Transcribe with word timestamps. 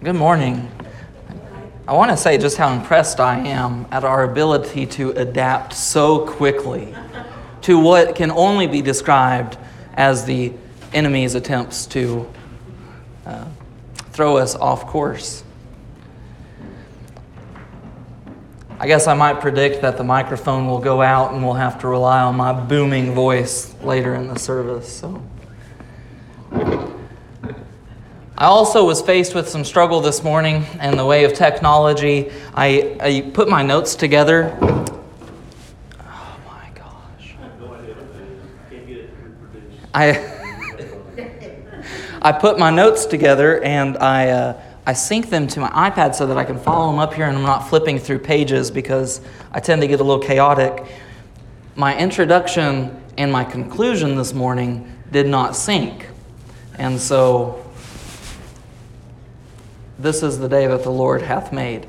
Good 0.00 0.14
morning. 0.14 0.70
I 1.88 1.92
want 1.92 2.12
to 2.12 2.16
say 2.16 2.38
just 2.38 2.56
how 2.56 2.72
impressed 2.72 3.18
I 3.18 3.40
am 3.40 3.84
at 3.90 4.04
our 4.04 4.22
ability 4.22 4.86
to 4.86 5.10
adapt 5.10 5.72
so 5.72 6.24
quickly 6.24 6.94
to 7.62 7.80
what 7.80 8.14
can 8.14 8.30
only 8.30 8.68
be 8.68 8.80
described 8.80 9.58
as 9.94 10.24
the 10.24 10.52
enemy's 10.92 11.34
attempts 11.34 11.84
to 11.86 12.32
uh, 13.26 13.46
throw 14.12 14.36
us 14.36 14.54
off 14.54 14.86
course. 14.86 15.42
I 18.78 18.86
guess 18.86 19.08
I 19.08 19.14
might 19.14 19.40
predict 19.40 19.82
that 19.82 19.96
the 19.96 20.04
microphone 20.04 20.68
will 20.68 20.78
go 20.78 21.02
out 21.02 21.32
and 21.32 21.42
we'll 21.42 21.54
have 21.54 21.80
to 21.80 21.88
rely 21.88 22.20
on 22.20 22.36
my 22.36 22.52
booming 22.52 23.14
voice 23.14 23.74
later 23.82 24.14
in 24.14 24.28
the 24.28 24.38
service. 24.38 24.92
So. 24.92 25.20
I 28.38 28.44
also 28.44 28.84
was 28.84 29.02
faced 29.02 29.34
with 29.34 29.48
some 29.48 29.64
struggle 29.64 30.00
this 30.00 30.22
morning 30.22 30.64
in 30.80 30.96
the 30.96 31.04
way 31.04 31.24
of 31.24 31.34
technology. 31.34 32.30
I, 32.54 32.96
I 33.00 33.30
put 33.34 33.48
my 33.48 33.64
notes 33.64 33.96
together. 33.96 34.56
Oh 34.62 36.40
my 36.46 36.70
gosh. 36.72 37.34
I, 39.92 40.34
I 42.22 42.30
put 42.30 42.60
my 42.60 42.70
notes 42.70 43.06
together 43.06 43.60
and 43.64 43.98
I, 43.98 44.28
uh, 44.28 44.62
I 44.86 44.92
sync 44.92 45.30
them 45.30 45.48
to 45.48 45.58
my 45.58 45.70
iPad 45.70 46.14
so 46.14 46.24
that 46.28 46.38
I 46.38 46.44
can 46.44 46.60
follow 46.60 46.92
them 46.92 47.00
up 47.00 47.14
here 47.14 47.24
and 47.24 47.36
I'm 47.36 47.42
not 47.42 47.68
flipping 47.68 47.98
through 47.98 48.20
pages 48.20 48.70
because 48.70 49.20
I 49.50 49.58
tend 49.58 49.82
to 49.82 49.88
get 49.88 49.98
a 49.98 50.04
little 50.04 50.22
chaotic. 50.22 50.86
My 51.74 51.98
introduction 51.98 53.02
and 53.16 53.32
my 53.32 53.42
conclusion 53.42 54.14
this 54.14 54.32
morning 54.32 54.96
did 55.10 55.26
not 55.26 55.56
sync. 55.56 56.06
And 56.78 57.00
so 57.00 57.67
this 59.98 60.22
is 60.22 60.38
the 60.38 60.48
day 60.48 60.66
that 60.68 60.84
the 60.84 60.90
Lord 60.90 61.22
hath 61.22 61.52
made. 61.52 61.88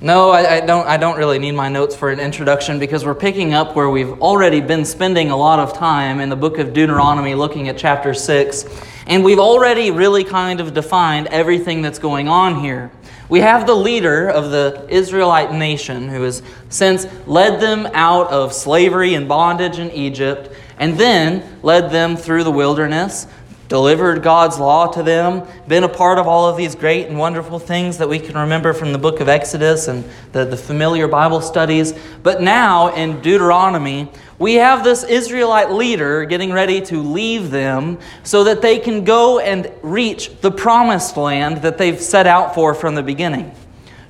no, 0.00 0.30
I, 0.30 0.56
I, 0.56 0.60
don't, 0.60 0.86
I 0.86 0.96
don't 0.96 1.16
really 1.16 1.38
need 1.38 1.52
my 1.52 1.68
notes 1.68 1.94
for 1.94 2.10
an 2.10 2.18
introduction 2.18 2.80
because 2.80 3.04
we're 3.04 3.14
picking 3.14 3.54
up 3.54 3.76
where 3.76 3.88
we've 3.88 4.20
already 4.20 4.60
been 4.60 4.84
spending 4.84 5.30
a 5.30 5.36
lot 5.36 5.60
of 5.60 5.72
time 5.72 6.18
in 6.18 6.28
the 6.28 6.36
book 6.36 6.58
of 6.58 6.72
Deuteronomy 6.72 7.36
looking 7.36 7.68
at 7.68 7.78
chapter 7.78 8.14
6. 8.14 8.64
And 9.06 9.22
we've 9.22 9.38
already 9.38 9.92
really 9.92 10.24
kind 10.24 10.60
of 10.60 10.74
defined 10.74 11.28
everything 11.28 11.82
that's 11.82 12.00
going 12.00 12.26
on 12.26 12.60
here. 12.60 12.90
We 13.28 13.38
have 13.40 13.66
the 13.66 13.76
leader 13.76 14.28
of 14.28 14.50
the 14.50 14.84
Israelite 14.88 15.52
nation 15.52 16.08
who 16.08 16.22
has 16.22 16.42
since 16.68 17.06
led 17.26 17.60
them 17.60 17.86
out 17.94 18.28
of 18.28 18.52
slavery 18.52 19.14
and 19.14 19.28
bondage 19.28 19.78
in 19.78 19.90
Egypt 19.92 20.50
and 20.78 20.98
then 20.98 21.58
led 21.62 21.90
them 21.90 22.16
through 22.16 22.42
the 22.44 22.50
wilderness 22.50 23.28
delivered 23.68 24.22
God's 24.22 24.58
law 24.58 24.86
to 24.88 25.02
them, 25.02 25.46
been 25.66 25.84
a 25.84 25.88
part 25.88 26.18
of 26.18 26.26
all 26.26 26.48
of 26.48 26.56
these 26.56 26.74
great 26.74 27.08
and 27.08 27.18
wonderful 27.18 27.58
things 27.58 27.98
that 27.98 28.08
we 28.08 28.18
can 28.18 28.36
remember 28.36 28.72
from 28.72 28.92
the 28.92 28.98
book 28.98 29.20
of 29.20 29.28
Exodus 29.28 29.88
and 29.88 30.04
the, 30.32 30.44
the 30.44 30.56
familiar 30.56 31.08
Bible 31.08 31.40
studies. 31.40 31.94
But 32.22 32.42
now 32.42 32.94
in 32.94 33.20
Deuteronomy, 33.20 34.10
we 34.38 34.54
have 34.54 34.84
this 34.84 35.04
Israelite 35.04 35.70
leader 35.70 36.24
getting 36.24 36.52
ready 36.52 36.80
to 36.82 37.00
leave 37.00 37.50
them 37.50 37.98
so 38.22 38.44
that 38.44 38.60
they 38.60 38.78
can 38.78 39.04
go 39.04 39.38
and 39.38 39.70
reach 39.82 40.40
the 40.40 40.50
promised 40.50 41.16
land 41.16 41.58
that 41.62 41.78
they've 41.78 42.00
set 42.00 42.26
out 42.26 42.54
for 42.54 42.74
from 42.74 42.94
the 42.94 43.02
beginning. 43.02 43.54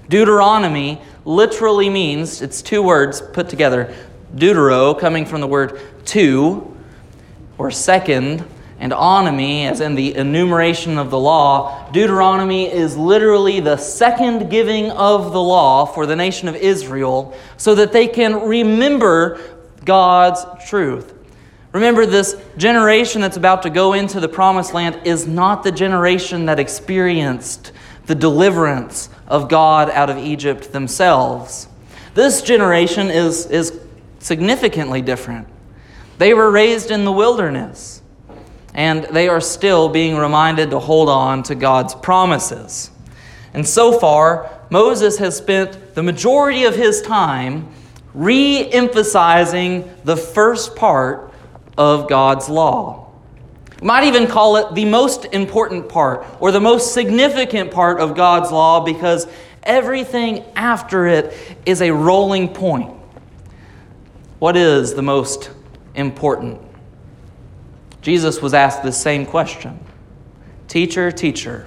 Deuteronomy 0.09 1.01
literally 1.25 1.89
means, 1.89 2.43
it's 2.43 2.61
two 2.61 2.83
words 2.83 3.21
put 3.21 3.49
together, 3.49 3.95
deutero, 4.35 4.99
coming 4.99 5.25
from 5.25 5.41
the 5.41 5.47
word 5.47 5.81
two 6.05 6.77
or 7.57 7.71
second, 7.71 8.45
and 8.85 8.93
onomy, 8.93 9.65
as 9.65 9.81
in 9.81 9.95
the 9.95 10.15
enumeration 10.15 10.99
of 10.99 11.09
the 11.09 11.19
law, 11.19 11.91
Deuteronomy 11.91 12.71
is 12.71 12.99
literally 12.99 13.59
the 13.59 13.79
second 13.79 14.51
giving 14.51 14.91
of 14.91 15.33
the 15.33 15.41
law 15.41 15.87
for 15.87 16.05
the 16.05 16.15
nation 16.15 16.49
of 16.49 16.55
Israel 16.55 17.35
so 17.57 17.75
that 17.77 17.93
they 17.93 18.07
can 18.07 18.47
remember 18.47 19.41
God's 19.87 20.45
truth. 20.69 21.15
Remember, 21.73 22.05
this 22.05 22.37
generation 22.59 23.23
that's 23.23 23.39
about 23.39 23.63
to 23.63 23.71
go 23.71 23.95
into 23.95 24.21
the 24.21 24.29
promised 24.29 24.75
land 24.75 25.01
is 25.07 25.27
not 25.27 25.63
the 25.63 25.73
generation 25.73 26.45
that 26.45 26.61
experienced 26.61 27.73
the 28.05 28.15
deliverance 28.15 29.09
of 29.27 29.49
God 29.49 29.89
out 29.93 30.11
of 30.11 30.19
Egypt 30.19 30.75
themselves. 30.75 31.69
This 32.13 32.43
generation 32.43 33.09
is, 33.09 33.47
is 33.47 33.81
significantly 34.19 35.01
different. 35.01 35.49
They 36.19 36.35
were 36.35 36.51
raised 36.51 36.91
in 36.91 37.07
the 37.07 37.13
wilderness 37.13 38.03
and 38.75 39.05
they 39.05 39.29
are 39.29 39.41
still 39.41 39.89
being 39.89 40.17
reminded 40.17 40.71
to 40.71 40.79
hold 40.81 41.09
on 41.09 41.43
to 41.45 41.55
God's 41.55 41.95
promises. 41.95 42.91
And 43.55 43.67
so 43.67 43.99
far, 43.99 44.51
Moses 44.71 45.19
has 45.19 45.37
spent 45.37 45.95
the 45.95 46.03
majority 46.03 46.65
of 46.65 46.75
his 46.75 47.01
time 47.01 47.69
re 48.13 48.69
emphasizing 48.71 49.89
the 50.05 50.17
first 50.17 50.75
part 50.75 51.33
of 51.79 52.09
God's 52.09 52.49
law. 52.49 53.13
We 53.81 53.87
might 53.87 54.05
even 54.05 54.27
call 54.27 54.57
it 54.57 54.75
the 54.75 54.85
most 54.85 55.27
important 55.27 55.89
part 55.89 56.27
or 56.41 56.51
the 56.51 56.61
most 56.61 56.95
significant 56.95 57.71
part 57.71 58.01
of 58.01 58.17
God's 58.17 58.51
law 58.51 58.85
because 58.85 59.27
everything 59.63 60.45
after 60.57 61.07
it 61.07 61.37
is 61.67 61.83
a 61.83 61.91
rolling 61.91 62.49
point. 62.49 62.91
What 64.39 64.57
is 64.57 64.95
the 64.95 65.03
most 65.03 65.51
important? 65.95 66.64
Jesus 68.05 68.43
was 68.43 68.53
asked 68.53 68.83
the 68.83 68.93
same 68.93 69.25
question 69.25 69.81
Teacher, 70.69 71.11
teacher, 71.11 71.67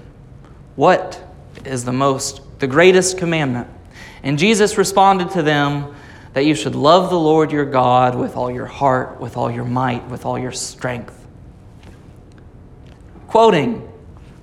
what 0.75 1.19
is 1.65 1.83
the 1.83 1.91
most, 1.91 2.41
the 2.59 2.67
greatest 2.67 3.17
commandment? 3.17 3.67
And 4.21 4.37
Jesus 4.37 4.77
responded 4.77 5.31
to 5.31 5.41
them 5.41 5.95
that 6.33 6.45
you 6.45 6.53
should 6.53 6.75
love 6.75 7.09
the 7.09 7.19
Lord 7.19 7.51
your 7.51 7.65
God 7.65 8.13
with 8.13 8.35
all 8.35 8.51
your 8.51 8.67
heart, 8.67 9.19
with 9.19 9.35
all 9.35 9.49
your 9.49 9.65
might, 9.65 10.07
with 10.09 10.27
all 10.27 10.37
your 10.37 10.51
strength. 10.51 11.25
Quoting 13.27 13.91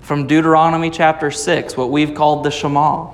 from 0.00 0.26
Deuteronomy 0.26 0.90
chapter 0.90 1.30
6, 1.30 1.76
what 1.76 1.90
we've 1.90 2.14
called 2.14 2.44
the 2.44 2.50
Shema. 2.50 3.10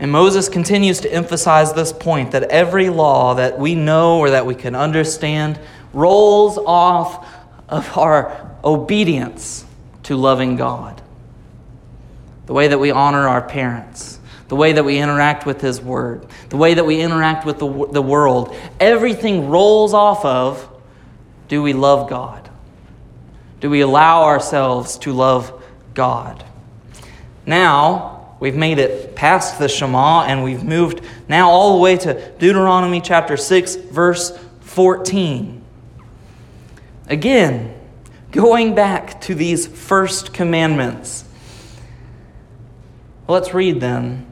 And 0.00 0.10
Moses 0.10 0.48
continues 0.48 1.00
to 1.00 1.12
emphasize 1.12 1.74
this 1.74 1.92
point 1.92 2.30
that 2.30 2.44
every 2.44 2.88
law 2.88 3.34
that 3.34 3.58
we 3.58 3.74
know 3.74 4.18
or 4.18 4.30
that 4.30 4.46
we 4.46 4.54
can 4.54 4.74
understand 4.74 5.60
rolls 5.94 6.58
off 6.58 7.26
of 7.68 7.96
our 7.96 8.50
obedience 8.62 9.64
to 10.04 10.16
loving 10.16 10.56
God. 10.56 11.00
The 12.46 12.52
way 12.52 12.68
that 12.68 12.78
we 12.78 12.90
honor 12.90 13.26
our 13.28 13.42
parents, 13.42 14.18
the 14.48 14.56
way 14.56 14.72
that 14.72 14.84
we 14.84 14.98
interact 14.98 15.46
with 15.46 15.60
His 15.60 15.80
Word, 15.80 16.26
the 16.50 16.56
way 16.56 16.74
that 16.74 16.84
we 16.84 17.00
interact 17.00 17.46
with 17.46 17.58
the, 17.58 17.88
the 17.92 18.02
world, 18.02 18.54
everything 18.78 19.48
rolls 19.48 19.94
off 19.94 20.24
of 20.24 20.68
do 21.48 21.62
we 21.62 21.72
love 21.72 22.08
God? 22.08 22.48
Do 23.60 23.70
we 23.70 23.80
allow 23.80 24.24
ourselves 24.24 24.98
to 24.98 25.12
love 25.12 25.62
God? 25.94 26.44
Now, 27.46 28.36
we've 28.40 28.56
made 28.56 28.78
it 28.78 29.14
past 29.14 29.58
the 29.58 29.68
Shema 29.68 30.24
and 30.24 30.44
we've 30.44 30.64
moved 30.64 31.00
now 31.28 31.48
all 31.50 31.76
the 31.76 31.82
way 31.82 31.96
to 31.98 32.32
Deuteronomy 32.38 33.00
chapter 33.00 33.36
6, 33.36 33.76
verse 33.76 34.38
14. 34.60 35.63
Again, 37.06 37.74
going 38.30 38.74
back 38.74 39.20
to 39.22 39.34
these 39.34 39.66
first 39.66 40.32
commandments. 40.32 41.24
Let's 43.28 43.54
read 43.54 43.80
them 43.80 44.26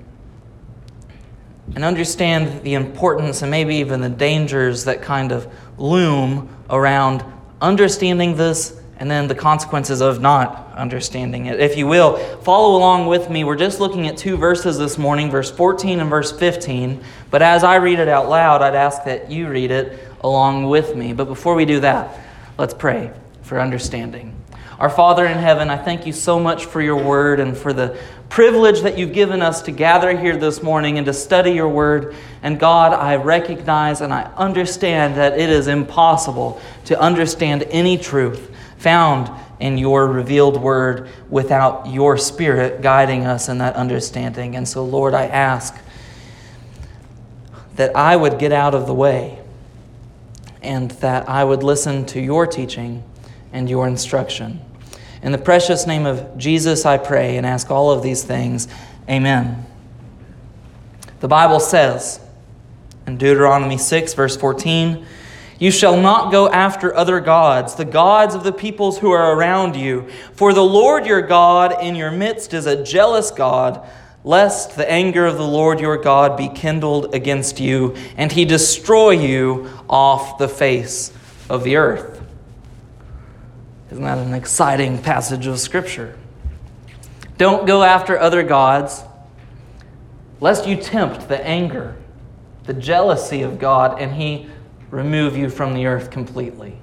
and 1.75 1.85
understand 1.85 2.63
the 2.63 2.75
importance 2.75 3.43
and 3.43 3.51
maybe 3.51 3.77
even 3.77 4.01
the 4.01 4.09
dangers 4.09 4.85
that 4.85 5.03
kind 5.03 5.33
of 5.33 5.47
loom 5.79 6.55
around 6.69 7.25
understanding 7.61 8.37
this 8.37 8.79
and 8.99 9.11
then 9.11 9.29
the 9.29 9.35
consequences 9.35 10.01
of 10.01 10.21
not 10.21 10.75
understanding 10.77 11.47
it. 11.47 11.61
If 11.61 11.77
you 11.77 11.87
will, 11.87 12.17
follow 12.43 12.77
along 12.77 13.07
with 13.07 13.31
me. 13.31 13.45
We're 13.45 13.57
just 13.57 13.81
looking 13.81 14.07
at 14.07 14.17
two 14.17 14.37
verses 14.37 14.79
this 14.79 14.99
morning, 14.99 15.31
verse 15.31 15.51
14 15.51 16.01
and 16.01 16.11
verse 16.11 16.31
15. 16.31 17.03
But 17.31 17.43
as 17.43 17.65
I 17.65 17.77
read 17.77 17.99
it 17.99 18.09
out 18.09 18.29
loud, 18.29 18.63
I'd 18.63 18.75
ask 18.75 19.05
that 19.05 19.31
you 19.31 19.49
read 19.49 19.71
it 19.71 19.99
along 20.21 20.69
with 20.69 20.95
me. 20.95 21.13
But 21.15 21.25
before 21.25 21.55
we 21.55 21.65
do 21.65 21.81
that, 21.81 22.17
Let's 22.63 22.75
pray 22.75 23.11
for 23.43 23.59
understanding. 23.59 24.41
Our 24.79 24.89
Father 24.89 25.27
in 25.27 25.37
heaven, 25.37 25.69
I 25.69 25.77
thank 25.77 26.07
you 26.07 26.13
so 26.13 26.39
much 26.39 26.67
for 26.67 26.81
your 26.81 26.95
word 26.95 27.41
and 27.41 27.57
for 27.57 27.73
the 27.73 27.99
privilege 28.29 28.83
that 28.83 28.97
you've 28.97 29.13
given 29.13 29.43
us 29.43 29.63
to 29.63 29.73
gather 29.73 30.17
here 30.17 30.37
this 30.37 30.63
morning 30.63 30.97
and 30.97 31.05
to 31.07 31.13
study 31.13 31.51
your 31.51 31.69
word. 31.69 32.15
And 32.41 32.61
God, 32.61 32.93
I 32.93 33.17
recognize 33.17 34.01
and 34.01 34.15
I 34.15 34.31
understand 34.37 35.17
that 35.17 35.37
it 35.37 35.51
is 35.51 35.67
impossible 35.67 36.61
to 36.85 37.01
understand 37.01 37.65
any 37.65 37.99
truth 37.99 38.55
found 38.79 39.29
in 39.59 39.77
your 39.77 40.07
revealed 40.07 40.63
word 40.63 41.09
without 41.31 41.89
your 41.89 42.17
spirit 42.17 42.81
guiding 42.81 43.27
us 43.27 43.49
in 43.49 43.59
that 43.59 43.75
understanding. 43.75 44.55
And 44.55 44.69
so, 44.69 44.85
Lord, 44.85 45.15
I 45.15 45.27
ask 45.27 45.77
that 47.75 47.97
I 47.97 48.15
would 48.15 48.39
get 48.39 48.53
out 48.53 48.77
of 48.77 48.87
the 48.87 48.95
way 48.95 49.42
and 50.63 50.91
that 50.93 51.29
I 51.29 51.45
would 51.45 51.63
listen 51.63 52.07
to 52.07 52.21
your 52.21 52.47
teaching 52.47 53.03
and 53.53 53.69
your 53.69 53.87
instruction. 53.87 54.61
In 55.23 55.33
the 55.33 55.39
precious 55.39 55.87
name 55.87 56.07
of 56.07 56.37
Jesus, 56.37 56.85
I 56.85 56.99
pray 56.99 57.37
and 57.37 57.47
ask 57.47 57.71
all 57.71 57.91
of 57.91 58.03
these 58.03 58.25
things. 58.25 58.67
Amen. 59.09 59.67
The 61.21 61.29
Bible 61.29 61.61
says 61.61 62.21
in 63.07 63.17
Deuteronomy 63.17 63.79
6, 63.79 64.15
verse 64.15 64.37
14, 64.37 65.07
You 65.61 65.71
shall 65.71 65.97
not 65.97 66.33
go 66.33 66.49
after 66.49 66.95
other 66.95 67.21
gods, 67.21 67.77
the 67.77 67.85
gods 67.85 68.35
of 68.35 68.43
the 68.43 68.53
peoples 68.53 68.99
who 68.99 69.13
are 69.13 69.37
around 69.37 69.77
you. 69.77 70.09
For 70.35 70.53
the 70.53 70.65
Lord 70.65 71.07
your 71.07 71.23
God 71.23 71.81
in 71.81 71.95
your 71.95 72.11
midst 72.11 72.55
is 72.55 72.67
a 72.67 72.83
jealous 72.83 73.31
God, 73.31 73.89
lest 74.25 74.77
the 74.77 74.91
anger 74.91 75.27
of 75.27 75.37
the 75.37 75.47
Lord 75.47 75.81
your 75.81 75.97
God 75.97 76.37
be 76.37 76.49
kindled 76.49 77.15
against 77.15 77.59
you, 77.59 77.97
and 78.17 78.31
he 78.31 78.45
destroy 78.45 79.11
you 79.11 79.69
off 79.89 80.39
the 80.39 80.49
face 80.49 81.13
of 81.51 81.65
the 81.65 81.77
earth. 81.77 82.23
Isn't 83.91 84.05
that 84.05 84.19
an 84.19 84.33
exciting 84.35 85.03
passage 85.03 85.47
of 85.47 85.59
Scripture? 85.59 86.17
Don't 87.37 87.67
go 87.67 87.83
after 87.83 88.19
other 88.19 88.43
gods, 88.43 89.03
lest 90.41 90.67
you 90.67 90.77
tempt 90.77 91.29
the 91.29 91.45
anger, 91.45 91.97
the 92.65 92.75
jealousy 92.75 93.43
of 93.43 93.59
God, 93.59 94.01
and 94.01 94.15
He 94.15 94.49
remove 94.91 95.37
you 95.37 95.51
from 95.51 95.75
the 95.75 95.87
earth 95.87 96.11
completely. 96.11 96.79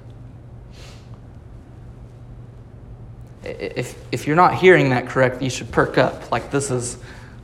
If, 3.43 3.97
if 4.11 4.27
you're 4.27 4.35
not 4.35 4.55
hearing 4.55 4.89
that 4.89 5.07
correctly, 5.07 5.45
you 5.45 5.49
should 5.49 5.71
perk 5.71 5.97
up. 5.97 6.31
Like, 6.31 6.51
this 6.51 6.69
is 6.69 6.97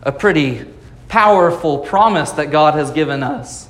a 0.06 0.12
pretty 0.12 0.64
powerful 1.10 1.80
promise 1.80 2.32
that 2.32 2.52
God 2.52 2.76
has 2.76 2.92
given 2.92 3.24
us. 3.24 3.68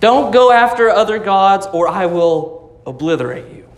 Don't 0.00 0.32
go 0.32 0.50
after 0.50 0.88
other 0.88 1.18
gods, 1.18 1.66
or 1.72 1.86
I 1.86 2.06
will 2.06 2.80
obliterate 2.86 3.54
you. 3.54 3.68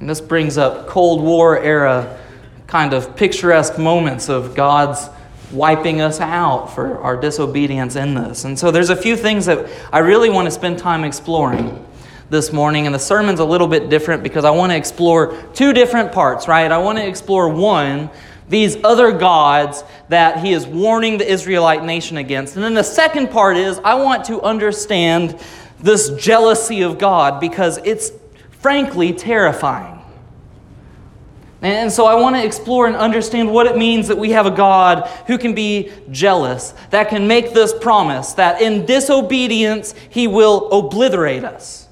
And 0.00 0.08
this 0.08 0.20
brings 0.20 0.56
up 0.56 0.86
Cold 0.86 1.22
War 1.22 1.58
era 1.58 2.20
kind 2.66 2.92
of 2.92 3.16
picturesque 3.16 3.78
moments 3.78 4.28
of 4.28 4.54
God's 4.54 5.08
wiping 5.52 6.00
us 6.00 6.20
out 6.20 6.66
for 6.74 6.98
our 7.00 7.16
disobedience 7.16 7.96
in 7.96 8.14
this. 8.14 8.44
And 8.44 8.58
so 8.58 8.70
there's 8.70 8.90
a 8.90 8.96
few 8.96 9.16
things 9.16 9.46
that 9.46 9.68
I 9.92 10.00
really 10.00 10.30
want 10.30 10.46
to 10.46 10.50
spend 10.50 10.78
time 10.78 11.04
exploring 11.04 11.84
this 12.30 12.52
morning. 12.52 12.86
And 12.86 12.94
the 12.94 12.98
sermon's 12.98 13.40
a 13.40 13.44
little 13.44 13.68
bit 13.68 13.88
different 13.88 14.22
because 14.22 14.44
I 14.44 14.50
want 14.50 14.72
to 14.72 14.76
explore 14.76 15.36
two 15.54 15.72
different 15.72 16.12
parts, 16.12 16.48
right? 16.48 16.70
I 16.70 16.78
want 16.78 16.98
to 16.98 17.06
explore 17.06 17.48
one, 17.48 18.10
these 18.48 18.76
other 18.84 19.12
gods 19.12 19.84
that 20.08 20.44
he 20.44 20.52
is 20.52 20.66
warning 20.66 21.18
the 21.18 21.30
Israelite 21.30 21.84
nation 21.84 22.16
against. 22.18 22.56
And 22.56 22.64
then 22.64 22.74
the 22.74 22.84
second 22.84 23.30
part 23.30 23.56
is 23.56 23.78
I 23.84 23.94
want 23.94 24.24
to 24.26 24.40
understand 24.42 25.38
this 25.80 26.10
jealousy 26.10 26.82
of 26.82 26.98
God 26.98 27.40
because 27.40 27.78
it's 27.78 28.12
frankly 28.60 29.12
terrifying. 29.12 30.00
And 31.64 31.90
so 31.90 32.04
I 32.04 32.14
want 32.14 32.36
to 32.36 32.44
explore 32.44 32.86
and 32.86 32.94
understand 32.94 33.50
what 33.50 33.66
it 33.66 33.78
means 33.78 34.08
that 34.08 34.18
we 34.18 34.32
have 34.32 34.44
a 34.44 34.50
God 34.50 35.08
who 35.26 35.38
can 35.38 35.54
be 35.54 35.90
jealous, 36.10 36.74
that 36.90 37.08
can 37.08 37.26
make 37.26 37.54
this 37.54 37.72
promise 37.72 38.34
that 38.34 38.60
in 38.60 38.84
disobedience 38.84 39.94
he 40.10 40.26
will 40.26 40.70
obliterate 40.70 41.42
us. 41.42 41.88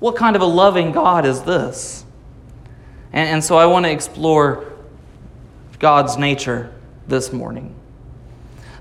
What 0.00 0.16
kind 0.16 0.36
of 0.36 0.42
a 0.42 0.46
loving 0.46 0.92
God 0.92 1.26
is 1.26 1.42
this? 1.42 2.06
And, 3.12 3.28
and 3.28 3.44
so 3.44 3.58
I 3.58 3.66
want 3.66 3.84
to 3.84 3.92
explore 3.92 4.75
God's 5.78 6.16
nature 6.16 6.72
this 7.06 7.32
morning. 7.32 7.74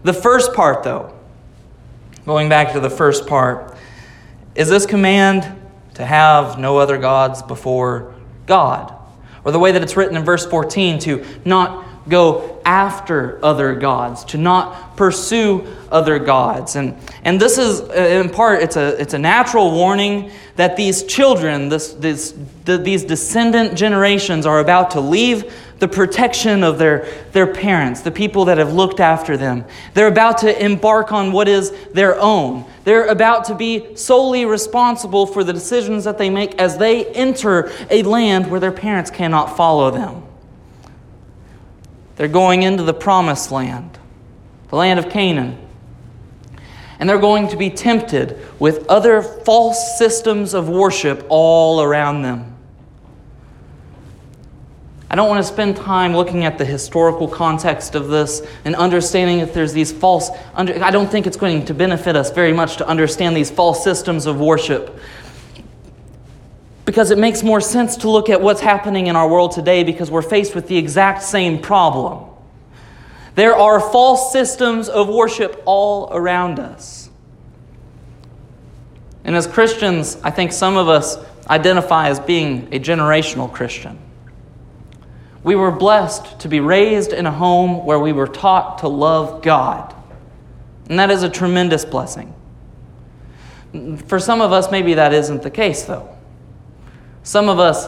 The 0.04 0.14
first 0.14 0.54
part, 0.54 0.84
though, 0.84 1.14
going 2.26 2.50
back 2.50 2.74
to 2.74 2.80
the 2.80 2.90
first 2.90 3.28
part, 3.28 3.78
is 4.56 4.70
this 4.70 4.86
command 4.86 5.62
to 5.96 6.06
have 6.06 6.60
no 6.60 6.78
other 6.78 6.98
gods 6.98 7.42
before 7.42 8.14
God. 8.46 8.94
Or 9.44 9.52
the 9.52 9.60
way 9.60 9.72
that 9.72 9.82
it's 9.82 9.98
written 9.98 10.16
in 10.16 10.24
verse 10.24 10.46
14 10.46 11.00
to 11.00 11.26
not 11.44 11.86
go 12.08 12.62
after 12.66 13.44
other 13.44 13.76
gods, 13.76 14.24
to 14.26 14.38
not 14.38 14.96
pursue 14.96 15.66
other 15.92 16.20
gods. 16.20 16.76
And, 16.76 16.96
and 17.24 17.40
this 17.40 17.58
is, 17.58 17.82
uh, 17.82 17.94
in 17.94 18.30
part, 18.30 18.62
it's 18.62 18.76
a, 18.76 19.00
it's 19.02 19.14
a 19.14 19.20
natural 19.20 19.72
warning 19.72 20.32
that 20.56 20.76
these 20.76 21.04
children, 21.04 21.70
this, 21.70 21.94
this, 21.94 22.36
the, 22.66 22.78
these 22.78 23.04
descendant 23.04 23.78
generations, 23.78 24.46
are 24.46 24.60
about 24.60 24.92
to 24.92 25.02
leave 25.02 25.54
the 25.80 25.88
protection 25.88 26.64
of 26.64 26.78
their, 26.78 27.08
their 27.34 27.48
parents, 27.54 28.02
the 28.02 28.12
people 28.12 28.46
that 28.46 28.58
have 28.58 28.74
looked 28.74 29.00
after 29.00 29.36
them. 29.36 29.66
They're 29.94 30.08
about 30.08 30.38
to 30.40 30.64
embark 30.64 31.12
on 31.12 31.32
what 31.32 31.48
is 31.48 31.72
their 31.92 32.20
own. 32.20 32.66
They're 32.86 33.08
about 33.08 33.46
to 33.46 33.56
be 33.56 33.96
solely 33.96 34.46
responsible 34.46 35.28
for 35.28 35.44
the 35.44 35.52
decisions 35.52 36.06
that 36.06 36.18
they 36.18 36.30
make 36.30 36.56
as 36.62 36.78
they 36.78 37.06
enter 37.08 37.72
a 37.90 38.04
land 38.04 38.50
where 38.50 38.60
their 38.60 38.72
parents 38.72 39.12
cannot 39.12 39.58
follow 39.58 39.92
them. 39.92 40.24
They're 42.16 42.28
going 42.30 42.64
into 42.64 42.84
the 42.84 42.94
promised 42.94 43.52
land, 43.52 44.00
the 44.70 44.78
land 44.78 45.00
of 45.00 45.10
Canaan. 45.10 45.58
And 46.98 47.10
they're 47.10 47.20
going 47.20 47.50
to 47.50 47.58
be 47.58 47.70
tempted 47.70 48.40
with 48.58 48.88
other 48.88 49.22
false 49.22 49.98
systems 49.98 50.54
of 50.54 50.70
worship 50.70 51.26
all 51.28 51.82
around 51.82 52.22
them. 52.22 52.55
I 55.10 55.16
don't 55.16 55.30
want 55.30 55.46
to 55.46 55.52
spend 55.52 55.78
time 55.78 56.16
looking 56.16 56.46
at 56.46 56.58
the 56.58 56.66
historical 56.66 57.28
context 57.28 57.94
of 57.94 58.08
this 58.08 58.42
and 58.66 58.76
understanding 58.76 59.40
if 59.40 59.54
there's 59.54 59.72
these 59.72 59.92
false. 59.92 60.32
Under, 60.56 60.84
I 60.84 60.90
don't 60.90 61.10
think 61.10 61.28
it's 61.28 61.38
going 61.38 61.66
to 61.66 61.74
benefit 61.74 62.16
us 62.16 62.32
very 62.32 62.54
much 62.54 62.78
to 62.78 62.88
understand 62.88 63.36
these 63.36 63.52
false 63.52 63.84
systems 63.84 64.26
of 64.26 64.40
worship. 64.40 65.00
Because 66.86 67.12
it 67.12 67.18
makes 67.18 67.44
more 67.44 67.62
sense 67.62 67.98
to 67.98 68.10
look 68.10 68.30
at 68.30 68.42
what's 68.42 68.62
happening 68.62 69.08
in 69.08 69.16
our 69.16 69.28
world 69.30 69.52
today 69.52 69.84
because 69.84 70.10
we're 70.10 70.22
faced 70.24 70.56
with 70.56 70.68
the 70.68 70.78
exact 70.78 71.22
same 71.22 71.60
problem. 71.62 72.30
There 73.36 73.56
are 73.56 73.80
false 73.80 74.32
systems 74.32 74.90
of 74.90 75.08
worship 75.08 75.62
all 75.66 76.10
around 76.12 76.60
us. 76.60 77.10
And 79.24 79.36
as 79.36 79.46
Christians, 79.46 80.18
I 80.24 80.32
think 80.32 80.52
some 80.52 80.78
of 80.78 80.88
us 80.88 81.18
identify 81.48 82.10
as 82.10 82.20
being 82.20 82.70
a 82.72 82.80
generational 82.80 83.52
Christian. 83.52 84.00
We 85.46 85.54
were 85.54 85.70
blessed 85.70 86.40
to 86.40 86.48
be 86.48 86.60
raised 86.60 87.14
in 87.14 87.28
a 87.28 87.32
home 87.32 87.86
where 87.86 88.00
we 88.00 88.14
were 88.14 88.26
taught 88.26 88.80
to 88.80 88.88
love 88.88 89.44
God. 89.44 89.94
And 90.90 90.98
that 90.98 91.12
is 91.12 91.22
a 91.22 91.30
tremendous 91.30 91.86
blessing. 91.86 92.34
For 94.08 94.20
some 94.20 94.42
of 94.42 94.52
us, 94.52 94.72
maybe 94.72 94.96
that 94.96 95.14
isn't 95.14 95.44
the 95.44 95.52
case, 95.52 95.84
though. 95.84 96.10
Some 97.22 97.48
of 97.48 97.60
us 97.60 97.88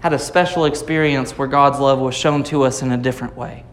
had 0.00 0.12
a 0.12 0.18
special 0.18 0.66
experience 0.66 1.38
where 1.38 1.48
God's 1.48 1.78
love 1.78 1.98
was 1.98 2.14
shown 2.14 2.42
to 2.44 2.64
us 2.64 2.82
in 2.82 2.92
a 2.92 2.98
different 2.98 3.38
way. 3.38 3.64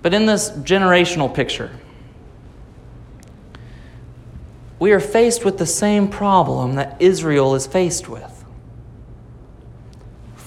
But 0.00 0.14
in 0.14 0.24
this 0.24 0.48
generational 0.50 1.32
picture, 1.32 1.78
we 4.78 4.92
are 4.92 5.00
faced 5.00 5.44
with 5.44 5.58
the 5.58 5.66
same 5.66 6.08
problem 6.08 6.76
that 6.76 6.96
Israel 7.02 7.54
is 7.54 7.66
faced 7.66 8.08
with 8.08 8.39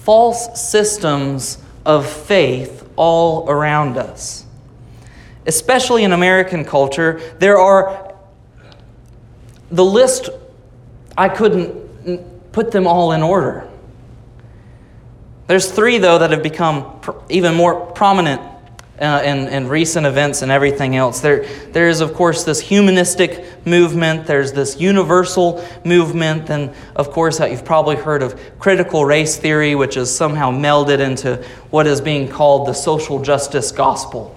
false 0.04 0.60
systems 0.60 1.56
of 1.86 2.06
faith 2.06 2.86
all 2.96 3.48
around 3.48 3.96
us. 3.96 4.44
Especially 5.46 6.04
in 6.04 6.12
American 6.12 6.64
culture, 6.64 7.20
there 7.38 7.58
are 7.58 8.14
the 9.70 9.84
list, 9.84 10.28
I 11.16 11.30
couldn't 11.30 12.52
put 12.52 12.70
them 12.70 12.86
all 12.86 13.12
in 13.12 13.22
order. 13.22 13.66
There's 15.46 15.70
three, 15.70 15.96
though, 15.96 16.18
that 16.18 16.30
have 16.30 16.42
become 16.42 17.00
pr- 17.00 17.12
even 17.30 17.54
more 17.54 17.86
prominent 17.92 18.42
uh, 19.00 19.22
in, 19.24 19.48
in 19.48 19.68
recent 19.68 20.06
events 20.06 20.42
and 20.42 20.52
everything 20.52 20.96
else. 20.96 21.20
There, 21.20 21.46
there 21.72 21.88
is, 21.88 22.00
of 22.00 22.14
course, 22.14 22.44
this 22.44 22.60
humanistic 22.60 23.66
movement, 23.66 24.26
there's 24.26 24.52
this 24.52 24.80
universal 24.80 25.64
movement, 25.84 26.50
and 26.50 26.72
of 26.94 27.10
course, 27.10 27.40
uh, 27.40 27.46
you've 27.46 27.64
probably 27.64 27.96
heard 27.96 28.22
of 28.22 28.38
critical 28.58 29.04
race 29.04 29.36
theory, 29.36 29.74
which 29.74 29.96
is 29.96 30.14
somehow 30.14 30.50
melded 30.50 31.00
into 31.00 31.42
what 31.70 31.86
is 31.86 32.00
being 32.00 32.28
called 32.28 32.68
the 32.68 32.72
social 32.72 33.20
justice 33.20 33.72
gospel. 33.72 34.36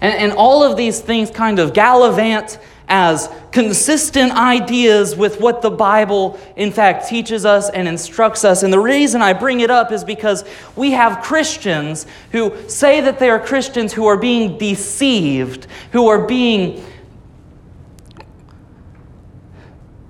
And, 0.00 0.14
and 0.14 0.32
all 0.32 0.62
of 0.62 0.76
these 0.76 1.00
things 1.00 1.30
kind 1.30 1.58
of 1.58 1.72
gallivant 1.72 2.58
as 2.88 3.28
consistent 3.50 4.32
ideas 4.32 5.16
with 5.16 5.40
what 5.40 5.62
the 5.62 5.70
Bible, 5.70 6.38
in 6.56 6.70
fact, 6.70 7.08
teaches 7.08 7.44
us 7.44 7.68
and 7.70 7.88
instructs 7.88 8.44
us. 8.44 8.62
And 8.62 8.72
the 8.72 8.78
reason 8.78 9.22
I 9.22 9.32
bring 9.32 9.60
it 9.60 9.70
up 9.70 9.90
is 9.90 10.04
because 10.04 10.44
we 10.76 10.92
have 10.92 11.22
Christians 11.22 12.06
who 12.32 12.54
say 12.68 13.00
that 13.00 13.18
they 13.18 13.30
are 13.30 13.40
Christians 13.40 13.92
who 13.92 14.06
are 14.06 14.16
being 14.16 14.58
deceived, 14.58 15.66
who 15.92 16.06
are 16.08 16.26
being 16.26 16.84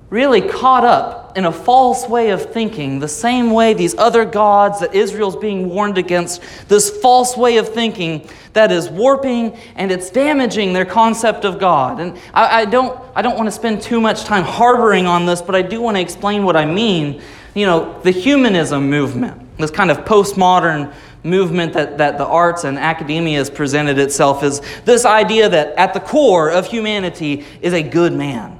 really 0.08 0.40
caught 0.40 0.84
up 0.84 1.36
in 1.36 1.44
a 1.44 1.52
false 1.52 2.08
way 2.08 2.30
of 2.30 2.52
thinking, 2.52 3.00
the 3.00 3.08
same 3.08 3.50
way 3.50 3.74
these 3.74 3.96
other 3.98 4.24
gods 4.24 4.80
that 4.80 4.94
Israel's 4.94 5.36
being 5.36 5.68
warned 5.68 5.98
against, 5.98 6.40
this 6.68 6.88
false 6.88 7.36
way 7.36 7.56
of 7.56 7.68
thinking 7.68 8.26
that 8.52 8.70
is 8.70 8.88
warping 8.88 9.56
and 9.74 9.90
it's 9.90 10.08
damaging 10.10 10.72
their 10.72 10.84
concept 10.84 11.44
of 11.44 11.58
God. 11.58 12.00
And 12.00 12.16
I, 12.32 12.62
I 12.62 12.64
don't, 12.64 12.98
I 13.16 13.22
don't 13.22 13.36
want 13.36 13.48
to 13.48 13.52
spend 13.52 13.82
too 13.82 14.00
much 14.00 14.24
time 14.24 14.44
harboring 14.44 15.06
on 15.06 15.26
this, 15.26 15.42
but 15.42 15.54
I 15.54 15.62
do 15.62 15.82
want 15.82 15.96
to 15.96 16.00
explain 16.00 16.44
what 16.44 16.56
I 16.56 16.64
mean. 16.64 17.20
You 17.54 17.66
know, 17.66 18.00
the 18.02 18.12
humanism 18.12 18.88
movement, 18.88 19.58
this 19.58 19.72
kind 19.72 19.90
of 19.90 20.04
postmodern 20.04 20.94
movement 21.24 21.72
that, 21.72 21.98
that 21.98 22.16
the 22.16 22.24
arts 22.24 22.62
and 22.62 22.78
academia 22.78 23.38
has 23.38 23.50
presented 23.50 23.98
itself 23.98 24.44
is 24.44 24.62
this 24.84 25.04
idea 25.04 25.48
that 25.48 25.76
at 25.76 25.92
the 25.92 26.00
core 26.00 26.48
of 26.48 26.68
humanity 26.68 27.44
is 27.60 27.72
a 27.72 27.82
good 27.82 28.12
man 28.12 28.55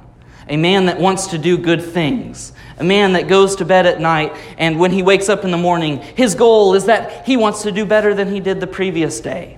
a 0.49 0.57
man 0.57 0.85
that 0.85 0.99
wants 0.99 1.27
to 1.27 1.37
do 1.37 1.57
good 1.57 1.83
things, 1.83 2.53
a 2.77 2.83
man 2.83 3.13
that 3.13 3.27
goes 3.27 3.55
to 3.57 3.65
bed 3.65 3.85
at 3.85 3.99
night, 3.99 4.35
and 4.57 4.79
when 4.79 4.91
he 4.91 5.03
wakes 5.03 5.29
up 5.29 5.43
in 5.43 5.51
the 5.51 5.57
morning, 5.57 5.99
his 5.99 6.35
goal 6.35 6.73
is 6.73 6.85
that 6.85 7.25
he 7.25 7.37
wants 7.37 7.63
to 7.63 7.71
do 7.71 7.85
better 7.85 8.13
than 8.13 8.31
he 8.31 8.39
did 8.39 8.59
the 8.59 8.67
previous 8.67 9.19
day. 9.19 9.57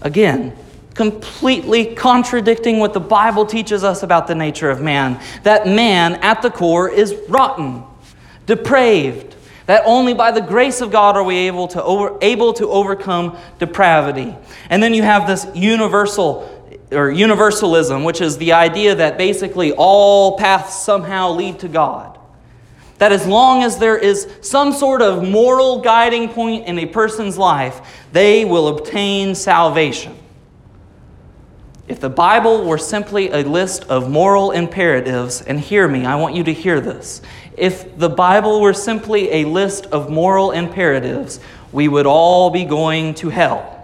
Again, 0.00 0.56
completely 0.94 1.94
contradicting 1.94 2.78
what 2.78 2.92
the 2.92 3.00
Bible 3.00 3.46
teaches 3.46 3.84
us 3.84 4.02
about 4.02 4.26
the 4.26 4.34
nature 4.34 4.70
of 4.70 4.80
man. 4.80 5.20
That 5.44 5.66
man, 5.66 6.14
at 6.16 6.42
the 6.42 6.50
core, 6.50 6.90
is 6.90 7.14
rotten, 7.28 7.84
depraved, 8.46 9.36
that 9.66 9.82
only 9.84 10.14
by 10.14 10.30
the 10.32 10.40
grace 10.40 10.80
of 10.80 10.90
God 10.90 11.14
are 11.14 11.22
we 11.22 11.36
able 11.36 11.68
to, 11.68 11.82
over, 11.82 12.16
able 12.22 12.54
to 12.54 12.68
overcome 12.70 13.36
depravity. 13.58 14.34
And 14.70 14.82
then 14.82 14.94
you 14.94 15.02
have 15.02 15.26
this 15.26 15.46
universal 15.54 16.57
or 16.90 17.10
universalism, 17.10 18.04
which 18.04 18.20
is 18.20 18.38
the 18.38 18.52
idea 18.52 18.94
that 18.94 19.18
basically 19.18 19.72
all 19.72 20.38
paths 20.38 20.82
somehow 20.82 21.30
lead 21.30 21.58
to 21.60 21.68
God. 21.68 22.18
That 22.98 23.12
as 23.12 23.26
long 23.26 23.62
as 23.62 23.78
there 23.78 23.96
is 23.96 24.28
some 24.40 24.72
sort 24.72 25.02
of 25.02 25.22
moral 25.22 25.80
guiding 25.80 26.28
point 26.28 26.66
in 26.66 26.78
a 26.78 26.86
person's 26.86 27.38
life, 27.38 27.80
they 28.12 28.44
will 28.44 28.68
obtain 28.68 29.34
salvation. 29.34 30.16
If 31.86 32.00
the 32.00 32.10
Bible 32.10 32.66
were 32.66 32.76
simply 32.76 33.30
a 33.30 33.44
list 33.44 33.84
of 33.84 34.10
moral 34.10 34.50
imperatives, 34.50 35.40
and 35.42 35.58
hear 35.58 35.88
me, 35.88 36.04
I 36.04 36.16
want 36.16 36.34
you 36.34 36.44
to 36.44 36.52
hear 36.52 36.80
this. 36.80 37.22
If 37.56 37.96
the 37.96 38.10
Bible 38.10 38.60
were 38.60 38.74
simply 38.74 39.32
a 39.32 39.44
list 39.44 39.86
of 39.86 40.10
moral 40.10 40.50
imperatives, 40.50 41.40
we 41.72 41.88
would 41.88 42.06
all 42.06 42.50
be 42.50 42.64
going 42.64 43.14
to 43.14 43.30
hell. 43.30 43.77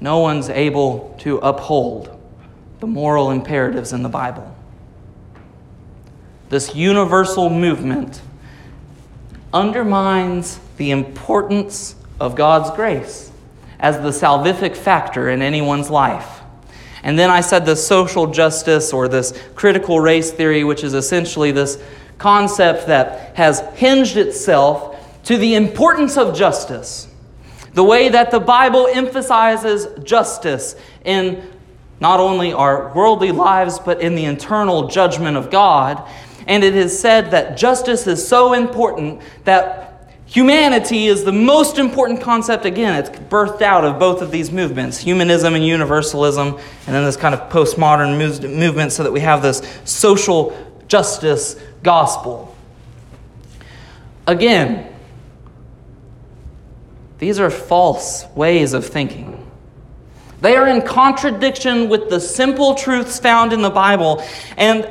No 0.00 0.18
one's 0.18 0.48
able 0.48 1.16
to 1.20 1.38
uphold 1.38 2.14
the 2.80 2.86
moral 2.86 3.30
imperatives 3.30 3.92
in 3.92 4.02
the 4.02 4.08
Bible. 4.08 4.54
This 6.48 6.74
universal 6.74 7.50
movement 7.50 8.22
undermines 9.52 10.60
the 10.76 10.90
importance 10.90 11.96
of 12.20 12.36
God's 12.36 12.70
grace 12.70 13.30
as 13.80 13.96
the 13.96 14.10
salvific 14.10 14.76
factor 14.76 15.30
in 15.30 15.42
anyone's 15.42 15.90
life. 15.90 16.40
And 17.02 17.18
then 17.18 17.30
I 17.30 17.40
said 17.40 17.64
the 17.64 17.76
social 17.76 18.26
justice 18.26 18.92
or 18.92 19.08
this 19.08 19.38
critical 19.54 20.00
race 20.00 20.30
theory, 20.30 20.64
which 20.64 20.84
is 20.84 20.94
essentially 20.94 21.52
this 21.52 21.82
concept 22.18 22.86
that 22.88 23.36
has 23.36 23.60
hinged 23.74 24.16
itself 24.16 24.96
to 25.24 25.36
the 25.36 25.54
importance 25.54 26.16
of 26.16 26.36
justice 26.36 27.07
the 27.78 27.84
way 27.84 28.08
that 28.08 28.32
the 28.32 28.40
Bible 28.40 28.88
emphasizes 28.90 29.86
justice 30.02 30.74
in 31.04 31.48
not 32.00 32.18
only 32.18 32.52
our 32.52 32.92
worldly 32.92 33.30
lives, 33.30 33.78
but 33.78 34.00
in 34.00 34.16
the 34.16 34.24
internal 34.24 34.88
judgment 34.88 35.36
of 35.36 35.48
God. 35.48 36.04
And 36.48 36.64
it 36.64 36.74
is 36.74 36.98
said 36.98 37.30
that 37.30 37.56
justice 37.56 38.08
is 38.08 38.26
so 38.26 38.52
important 38.52 39.22
that 39.44 40.12
humanity 40.26 41.06
is 41.06 41.22
the 41.22 41.30
most 41.30 41.78
important 41.78 42.20
concept. 42.20 42.64
Again, 42.64 42.96
it's 42.96 43.10
birthed 43.10 43.62
out 43.62 43.84
of 43.84 44.00
both 44.00 44.22
of 44.22 44.32
these 44.32 44.50
movements 44.50 44.98
humanism 44.98 45.54
and 45.54 45.64
universalism, 45.64 46.48
and 46.48 46.94
then 46.96 47.04
this 47.04 47.16
kind 47.16 47.32
of 47.32 47.48
postmodern 47.48 48.18
movement, 48.58 48.90
so 48.90 49.04
that 49.04 49.12
we 49.12 49.20
have 49.20 49.40
this 49.40 49.62
social 49.84 50.52
justice 50.88 51.54
gospel. 51.84 52.56
Again, 54.26 54.92
these 57.18 57.40
are 57.40 57.50
false 57.50 58.24
ways 58.34 58.72
of 58.72 58.86
thinking. 58.86 59.44
They 60.40 60.56
are 60.56 60.68
in 60.68 60.82
contradiction 60.82 61.88
with 61.88 62.10
the 62.10 62.20
simple 62.20 62.74
truths 62.74 63.18
found 63.18 63.52
in 63.52 63.60
the 63.60 63.70
Bible. 63.70 64.22
And 64.56 64.88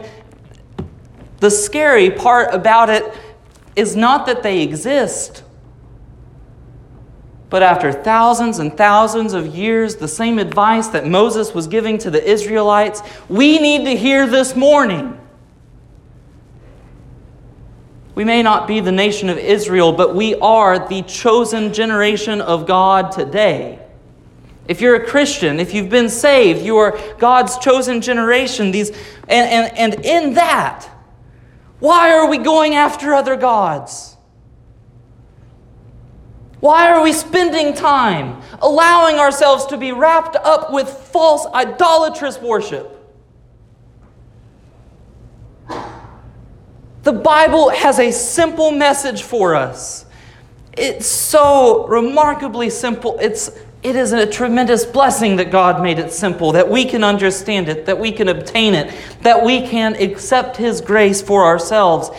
the 1.40 1.50
scary 1.50 2.12
part 2.12 2.54
about 2.54 2.90
it 2.90 3.14
is 3.76 3.96
not 3.96 4.26
that 4.26 4.44
they 4.44 4.62
exist, 4.62 5.44
but 7.50 7.64
after 7.64 7.94
thousands 7.94 8.60
and 8.60 8.76
thousands 8.76 9.34
of 9.34 9.56
years, 9.56 9.96
the 9.96 10.08
same 10.08 10.38
advice 10.38 10.88
that 10.90 11.08
Moses 11.08 11.54
was 11.54 11.68
giving 11.68 11.98
to 12.00 12.10
the 12.10 12.24
Israelites, 12.30 13.02
we 13.30 13.60
need 13.60 13.86
to 13.86 13.96
hear 13.96 14.28
this 14.28 14.56
morning. 14.56 15.18
We 18.18 18.26
may 18.26 18.42
not 18.42 18.68
be 18.68 18.80
the 18.80 18.92
nation 18.92 19.30
of 19.30 19.38
Israel, 19.38 19.92
but 19.92 20.16
we 20.16 20.34
are 20.34 20.90
the 20.90 21.04
chosen 21.04 21.72
generation 21.72 22.42
of 22.42 22.66
God 22.66 23.12
today. 23.12 23.78
If 24.68 24.82
you're 24.82 24.96
a 24.96 25.06
Christian, 25.06 25.60
if 25.60 25.72
you've 25.72 25.92
been 25.92 26.10
saved, 26.10 26.66
you 26.66 26.78
are 26.78 27.00
God's 27.20 27.60
chosen 27.60 28.02
generation. 28.02 28.72
These, 28.72 28.90
and, 28.90 28.98
and, 29.30 29.78
and 29.78 30.04
in 30.04 30.34
that, 30.34 30.90
why 31.78 32.12
are 32.12 32.28
we 32.28 32.40
going 32.40 32.74
after 32.74 33.14
other 33.14 33.36
gods? 33.36 34.18
Why 36.60 36.92
are 36.92 37.04
we 37.04 37.14
spending 37.14 37.76
time 37.76 38.42
allowing 38.64 39.18
ourselves 39.18 39.68
to 39.68 39.78
be 39.78 39.92
wrapped 39.92 40.36
up 40.38 40.74
with 40.74 40.90
false 40.90 41.46
idolatrous 41.54 42.40
worship? 42.40 42.97
The 47.08 47.14
Bible 47.14 47.70
has 47.70 48.00
a 48.00 48.12
simple 48.12 48.70
message 48.70 49.22
for 49.22 49.56
us. 49.56 50.06
It's 50.74 51.06
so 51.06 51.88
remarkably 51.88 52.70
simple. 52.70 53.18
It's, 53.22 53.50
it 53.82 53.96
is 53.96 54.12
a 54.12 54.26
tremendous 54.26 54.84
blessing 54.84 55.38
that 55.38 55.50
God 55.50 55.82
made 55.82 56.00
it 56.00 56.12
simple, 56.12 56.52
that 56.52 56.70
we 56.70 56.84
can 56.84 57.06
understand 57.06 57.70
it, 57.70 57.86
that 57.86 57.98
we 57.98 58.12
can 58.12 58.28
obtain 58.28 58.74
it, 58.74 58.94
that 59.22 59.42
we 59.42 59.66
can 59.66 59.96
accept 59.96 60.58
His 60.58 60.82
grace 60.82 61.22
for 61.22 61.46
ourselves. 61.46 62.10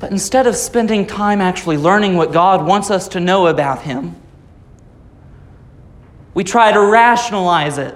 But 0.00 0.10
instead 0.10 0.46
of 0.46 0.56
spending 0.56 1.06
time 1.06 1.42
actually 1.42 1.76
learning 1.76 2.16
what 2.16 2.32
God 2.32 2.66
wants 2.66 2.90
us 2.90 3.08
to 3.08 3.20
know 3.20 3.48
about 3.48 3.82
Him, 3.82 4.16
we 6.32 6.44
try 6.44 6.72
to 6.72 6.80
rationalize 6.80 7.76
it 7.76 7.94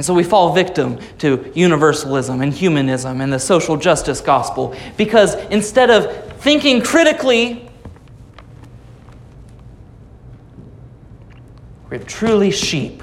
And 0.00 0.04
so 0.06 0.14
we 0.14 0.24
fall 0.24 0.54
victim 0.54 0.98
to 1.18 1.52
universalism 1.54 2.40
and 2.40 2.54
humanism 2.54 3.20
and 3.20 3.30
the 3.30 3.38
social 3.38 3.76
justice 3.76 4.22
gospel 4.22 4.74
because 4.96 5.34
instead 5.50 5.90
of 5.90 6.40
thinking 6.40 6.80
critically, 6.80 7.68
we're 11.90 11.98
truly 11.98 12.50
sheep. 12.50 13.02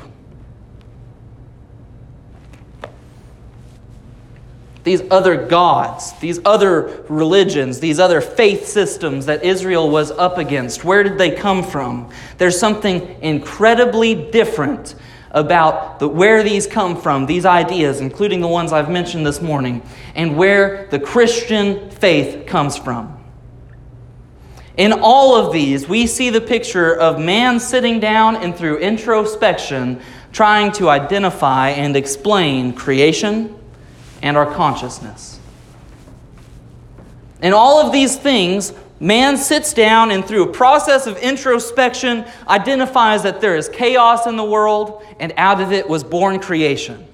These 4.83 5.03
other 5.11 5.45
gods, 5.45 6.13
these 6.13 6.39
other 6.45 7.05
religions, 7.09 7.79
these 7.79 7.99
other 7.99 8.21
faith 8.21 8.65
systems 8.65 9.27
that 9.27 9.43
Israel 9.43 9.87
was 9.91 10.09
up 10.09 10.39
against, 10.39 10.83
where 10.83 11.03
did 11.03 11.19
they 11.19 11.29
come 11.29 11.61
from? 11.61 12.09
There's 12.39 12.59
something 12.59 13.21
incredibly 13.21 14.15
different 14.31 14.95
about 15.31 16.00
the, 16.00 16.07
where 16.07 16.43
these 16.43 16.67
come 16.67 17.00
from, 17.00 17.25
these 17.25 17.46
ideas, 17.46 18.00
including 18.00 18.41
the 18.41 18.48
ones 18.48 18.72
I've 18.72 18.89
mentioned 18.89 19.25
this 19.25 19.41
morning, 19.41 19.81
and 20.15 20.38
where 20.38 20.88
the 20.88 21.00
Christian 21.00 21.89
faith 21.89 22.46
comes 22.46 22.77
from. 22.77 23.13
In 24.77 24.93
all 24.93 25.36
of 25.36 25.51
these, 25.51 25.88
we 25.88 26.05
see 26.05 26.29
the 26.29 26.41
picture 26.41 26.96
of 26.96 27.19
man 27.19 27.60
sitting 27.60 28.00
down 28.00 28.36
and 28.36 28.55
through 28.55 28.77
introspection 28.77 30.00
trying 30.31 30.72
to 30.74 30.88
identify 30.89 31.69
and 31.69 31.96
explain 31.96 32.74
creation 32.74 33.57
and 34.22 34.38
our 34.38 34.53
consciousness. 34.53 35.39
In 37.41 37.53
all 37.53 37.84
of 37.84 37.91
these 37.91 38.15
things, 38.15 38.74
Man 38.99 39.37
sits 39.37 39.73
down 39.73 40.09
and, 40.11 40.25
through 40.25 40.49
a 40.49 40.51
process 40.51 41.05
of 41.05 41.17
introspection, 41.17 42.25
identifies 42.47 43.23
that 43.23 43.41
there 43.41 43.55
is 43.55 43.69
chaos 43.69 44.25
in 44.25 44.37
the 44.37 44.43
world, 44.43 45.03
and 45.19 45.33
out 45.37 45.61
of 45.61 45.71
it 45.71 45.87
was 45.87 46.03
born 46.03 46.39
creation. 46.39 47.05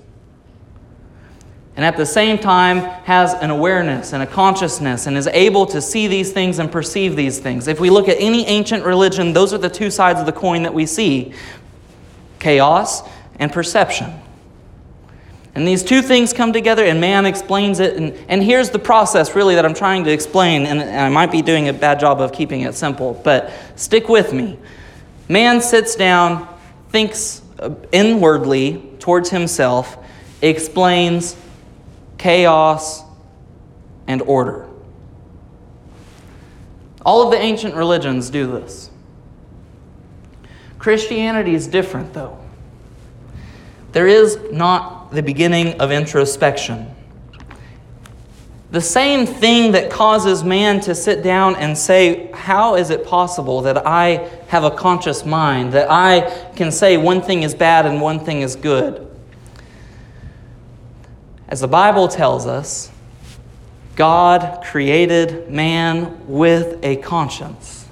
and 1.76 1.84
at 1.84 1.98
the 1.98 2.06
same 2.06 2.38
time 2.38 2.78
has 3.06 3.34
an 3.34 3.50
awareness 3.50 4.14
and 4.14 4.22
a 4.22 4.28
consciousness 4.28 5.08
and 5.08 5.18
is 5.18 5.28
able 5.28 5.66
to 5.66 5.82
see 5.82 6.08
these 6.08 6.32
things 6.32 6.60
and 6.60 6.72
perceive 6.72 7.16
these 7.16 7.40
things. 7.40 7.68
If 7.68 7.80
we 7.80 7.90
look 7.90 8.08
at 8.08 8.18
any 8.20 8.46
ancient 8.46 8.86
religion, 8.86 9.34
those 9.34 9.54
are 9.54 9.58
the 9.58 9.70
two 9.70 9.90
sides 9.90 10.20
of 10.20 10.28
the 10.28 10.32
coin 10.32 10.64
that 10.64 10.74
we 10.74 10.86
see 10.86 11.34
chaos 12.40 13.02
and 13.40 13.52
perception. 13.52 14.14
And 15.56 15.68
these 15.68 15.84
two 15.84 16.02
things 16.02 16.34
come 16.34 16.52
together, 16.52 16.84
and 16.84 17.00
man 17.00 17.28
explains 17.28 17.80
it. 17.80 17.96
And, 17.96 18.14
and 18.28 18.42
here's 18.42 18.72
the 18.72 18.80
process, 18.80 19.36
really, 19.36 19.54
that 19.56 19.66
I'm 19.66 19.76
trying 19.76 20.04
to 20.06 20.12
explain. 20.12 20.66
And, 20.66 20.82
and 20.82 21.00
I 21.00 21.10
might 21.10 21.32
be 21.32 21.44
doing 21.44 21.70
a 21.70 21.74
bad 21.74 22.00
job 22.00 22.22
of 22.22 22.32
keeping 22.32 22.62
it 22.62 22.74
simple, 22.74 23.22
but 23.24 23.52
stick 23.76 24.10
with 24.10 24.34
me. 24.34 24.58
Man 25.30 25.62
sits 25.62 25.96
down, 25.96 26.48
thinks 26.90 27.44
uh, 27.60 27.70
inwardly 27.92 28.96
towards 28.98 29.30
himself, 29.30 29.98
explains 30.42 31.36
chaos 32.18 33.04
and 34.08 34.22
order. 34.24 34.68
All 37.06 37.22
of 37.22 37.32
the 37.32 37.38
ancient 37.38 37.76
religions 37.76 38.30
do 38.30 38.48
this. 38.48 38.90
Christianity 40.80 41.54
is 41.54 41.68
different, 41.68 42.14
though. 42.14 42.40
There 43.92 44.08
is 44.08 44.40
not 44.52 45.03
the 45.14 45.24
beginning 45.24 45.80
of 45.80 45.92
introspection. 45.92 46.94
The 48.72 48.82
same 48.82 49.28
thing 49.28 49.74
that 49.74 49.92
causes 49.92 50.44
man 50.44 50.80
to 50.82 50.96
sit 50.96 51.24
down 51.24 51.56
and 51.58 51.78
say, 51.78 52.32
How 52.32 52.76
is 52.76 52.90
it 52.90 53.06
possible 53.06 53.62
that 53.62 53.86
I 53.86 54.30
have 54.48 54.64
a 54.64 54.72
conscious 54.72 55.24
mind, 55.26 55.74
that 55.74 55.92
I 55.92 56.22
can 56.56 56.72
say 56.72 56.98
one 56.98 57.22
thing 57.22 57.44
is 57.44 57.54
bad 57.54 57.86
and 57.86 58.02
one 58.02 58.20
thing 58.20 58.42
is 58.42 58.56
good? 58.56 59.08
As 61.48 61.60
the 61.60 61.68
Bible 61.68 62.08
tells 62.08 62.48
us, 62.48 62.90
God 63.96 64.64
created 64.66 65.52
man 65.52 66.28
with 66.28 66.84
a 66.84 66.96
conscience. 66.96 67.83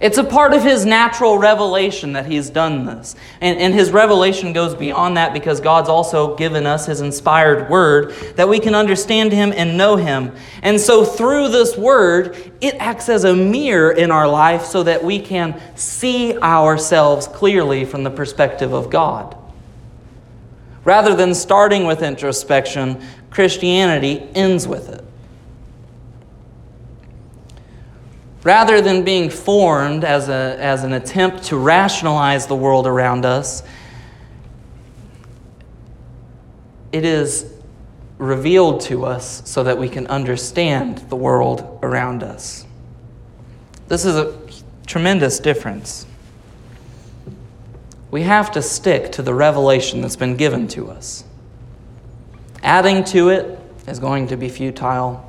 It's 0.00 0.18
a 0.18 0.24
part 0.24 0.54
of 0.54 0.62
his 0.62 0.86
natural 0.86 1.38
revelation 1.38 2.12
that 2.12 2.26
he's 2.26 2.50
done 2.50 2.86
this. 2.86 3.16
And, 3.40 3.58
and 3.58 3.74
his 3.74 3.90
revelation 3.90 4.52
goes 4.52 4.74
beyond 4.74 5.16
that 5.16 5.32
because 5.32 5.60
God's 5.60 5.88
also 5.88 6.36
given 6.36 6.66
us 6.66 6.86
his 6.86 7.00
inspired 7.00 7.68
word 7.68 8.12
that 8.36 8.48
we 8.48 8.60
can 8.60 8.76
understand 8.76 9.32
him 9.32 9.52
and 9.52 9.76
know 9.76 9.96
him. 9.96 10.32
And 10.62 10.80
so 10.80 11.04
through 11.04 11.48
this 11.48 11.76
word, 11.76 12.36
it 12.60 12.76
acts 12.76 13.08
as 13.08 13.24
a 13.24 13.34
mirror 13.34 13.90
in 13.90 14.12
our 14.12 14.28
life 14.28 14.64
so 14.64 14.84
that 14.84 15.02
we 15.02 15.18
can 15.18 15.60
see 15.74 16.38
ourselves 16.38 17.26
clearly 17.26 17.84
from 17.84 18.04
the 18.04 18.10
perspective 18.10 18.72
of 18.72 18.90
God. 18.90 19.36
Rather 20.84 21.16
than 21.16 21.34
starting 21.34 21.86
with 21.86 22.02
introspection, 22.02 23.02
Christianity 23.30 24.28
ends 24.34 24.66
with 24.68 24.88
it. 24.90 25.04
Rather 28.44 28.80
than 28.80 29.04
being 29.04 29.30
formed 29.30 30.04
as, 30.04 30.28
a, 30.28 30.56
as 30.60 30.84
an 30.84 30.92
attempt 30.92 31.44
to 31.44 31.56
rationalize 31.56 32.46
the 32.46 32.56
world 32.56 32.86
around 32.86 33.24
us, 33.24 33.62
it 36.92 37.04
is 37.04 37.52
revealed 38.18 38.80
to 38.80 39.04
us 39.04 39.42
so 39.48 39.62
that 39.64 39.78
we 39.78 39.88
can 39.88 40.06
understand 40.06 40.98
the 41.08 41.16
world 41.16 41.78
around 41.82 42.22
us. 42.22 42.66
This 43.88 44.04
is 44.04 44.16
a 44.16 44.36
tremendous 44.86 45.38
difference. 45.38 46.06
We 48.10 48.22
have 48.22 48.50
to 48.52 48.62
stick 48.62 49.12
to 49.12 49.22
the 49.22 49.34
revelation 49.34 50.00
that's 50.00 50.16
been 50.16 50.36
given 50.36 50.66
to 50.68 50.90
us. 50.90 51.24
Adding 52.62 53.04
to 53.04 53.28
it 53.28 53.58
is 53.86 53.98
going 53.98 54.28
to 54.28 54.36
be 54.36 54.48
futile. 54.48 55.27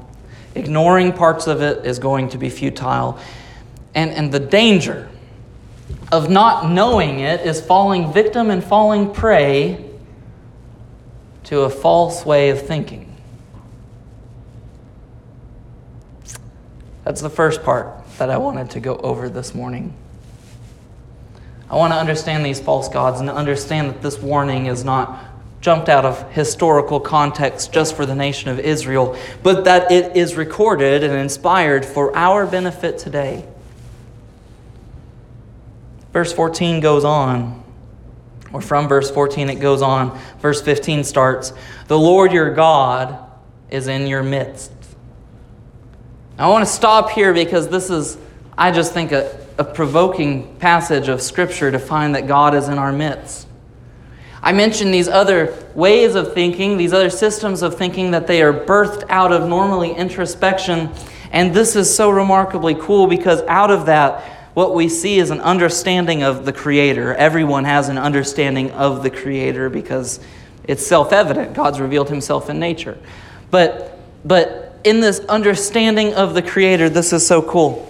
Ignoring 0.55 1.13
parts 1.13 1.47
of 1.47 1.61
it 1.61 1.85
is 1.85 1.99
going 1.99 2.29
to 2.29 2.37
be 2.37 2.49
futile. 2.49 3.19
And, 3.93 4.11
and 4.11 4.31
the 4.31 4.39
danger 4.39 5.09
of 6.11 6.29
not 6.29 6.69
knowing 6.69 7.19
it 7.19 7.41
is 7.41 7.61
falling 7.61 8.11
victim 8.11 8.49
and 8.49 8.63
falling 8.63 9.13
prey 9.13 9.85
to 11.45 11.61
a 11.61 11.69
false 11.69 12.25
way 12.25 12.49
of 12.49 12.61
thinking. 12.61 13.05
That's 17.03 17.21
the 17.21 17.29
first 17.29 17.63
part 17.63 17.87
that 18.17 18.29
I 18.29 18.37
wanted 18.37 18.69
to 18.71 18.79
go 18.79 18.97
over 18.97 19.29
this 19.29 19.55
morning. 19.55 19.93
I 21.69 21.75
want 21.75 21.93
to 21.93 21.97
understand 21.97 22.45
these 22.45 22.59
false 22.59 22.89
gods 22.89 23.19
and 23.19 23.29
understand 23.29 23.89
that 23.89 24.01
this 24.01 24.19
warning 24.19 24.65
is 24.65 24.83
not 24.83 25.23
jumped 25.61 25.89
out 25.89 26.05
of 26.05 26.31
historical 26.31 26.99
context 26.99 27.73
just 27.73 27.95
for 27.95 28.05
the 28.05 28.15
nation 28.15 28.49
of 28.49 28.59
Israel, 28.59 29.17
but 29.43 29.65
that 29.65 29.91
it 29.91 30.15
is 30.15 30.35
recorded 30.35 31.03
and 31.03 31.13
inspired 31.13 31.85
for 31.85 32.15
our 32.15 32.45
benefit 32.45 32.97
today. 32.97 33.45
Verse 36.13 36.31
14 36.31 36.79
goes 36.79 37.03
on, 37.03 37.63
or 38.53 38.61
from 38.61 38.87
verse 38.87 39.11
14 39.11 39.49
it 39.49 39.55
goes 39.55 39.81
on. 39.81 40.17
Verse 40.39 40.61
15 40.61 41.03
starts 41.03 41.53
The 41.87 41.99
Lord 41.99 42.31
your 42.31 42.53
God 42.53 43.19
is 43.69 43.87
in 43.87 44.07
your 44.07 44.23
midst. 44.23 44.71
I 46.37 46.47
want 46.47 46.65
to 46.65 46.71
stop 46.71 47.09
here 47.09 47.33
because 47.33 47.67
this 47.67 47.89
is, 47.89 48.17
I 48.57 48.71
just 48.71 48.93
think, 48.93 49.11
a, 49.11 49.45
a 49.57 49.63
provoking 49.65 50.55
passage 50.55 51.09
of 51.09 51.21
Scripture 51.21 51.69
to 51.69 51.79
find 51.79 52.15
that 52.15 52.27
God 52.27 52.55
is 52.55 52.69
in 52.69 52.77
our 52.77 52.93
midst. 52.93 53.48
I 54.41 54.53
mentioned 54.53 54.93
these 54.93 55.07
other 55.07 55.53
ways 55.75 56.15
of 56.15 56.33
thinking, 56.33 56.77
these 56.77 56.93
other 56.93 57.09
systems 57.09 57.61
of 57.61 57.77
thinking 57.77 58.11
that 58.11 58.27
they 58.27 58.41
are 58.41 58.53
birthed 58.53 59.03
out 59.09 59.31
of 59.31 59.47
normally 59.47 59.91
introspection. 59.91 60.89
And 61.31 61.53
this 61.53 61.75
is 61.75 61.93
so 61.93 62.09
remarkably 62.09 62.75
cool 62.75 63.07
because 63.07 63.41
out 63.43 63.69
of 63.69 63.85
that, 63.87 64.23
what 64.53 64.73
we 64.73 64.89
see 64.89 65.19
is 65.19 65.29
an 65.29 65.41
understanding 65.41 66.23
of 66.23 66.45
the 66.45 66.53
Creator. 66.53 67.15
Everyone 67.15 67.65
has 67.65 67.89
an 67.89 67.97
understanding 67.97 68.71
of 68.71 69.03
the 69.03 69.09
Creator 69.09 69.69
because 69.69 70.19
it's 70.63 70.85
self 70.85 71.13
evident. 71.13 71.53
God's 71.53 71.79
revealed 71.79 72.09
Himself 72.09 72.49
in 72.49 72.59
nature. 72.59 72.97
But, 73.51 73.99
but 74.25 74.79
in 74.83 75.01
this 75.01 75.19
understanding 75.21 76.13
of 76.13 76.33
the 76.33 76.41
Creator, 76.41 76.89
this 76.89 77.13
is 77.13 77.25
so 77.25 77.41
cool. 77.41 77.85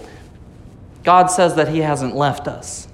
God 1.02 1.26
says 1.26 1.54
that 1.54 1.68
He 1.68 1.78
hasn't 1.78 2.14
left 2.14 2.46
us. 2.46 2.88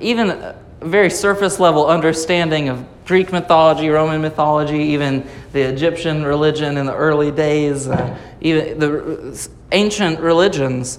Even 0.00 0.30
a 0.30 0.56
very 0.80 1.10
surface 1.10 1.58
level 1.60 1.86
understanding 1.86 2.68
of 2.68 2.84
Greek 3.04 3.32
mythology, 3.32 3.88
Roman 3.88 4.20
mythology, 4.20 4.78
even 4.78 5.28
the 5.52 5.60
Egyptian 5.62 6.24
religion 6.24 6.76
in 6.76 6.86
the 6.86 6.94
early 6.94 7.30
days, 7.30 7.88
uh, 7.88 8.18
even 8.40 8.78
the 8.78 9.48
ancient 9.72 10.20
religions, 10.20 10.98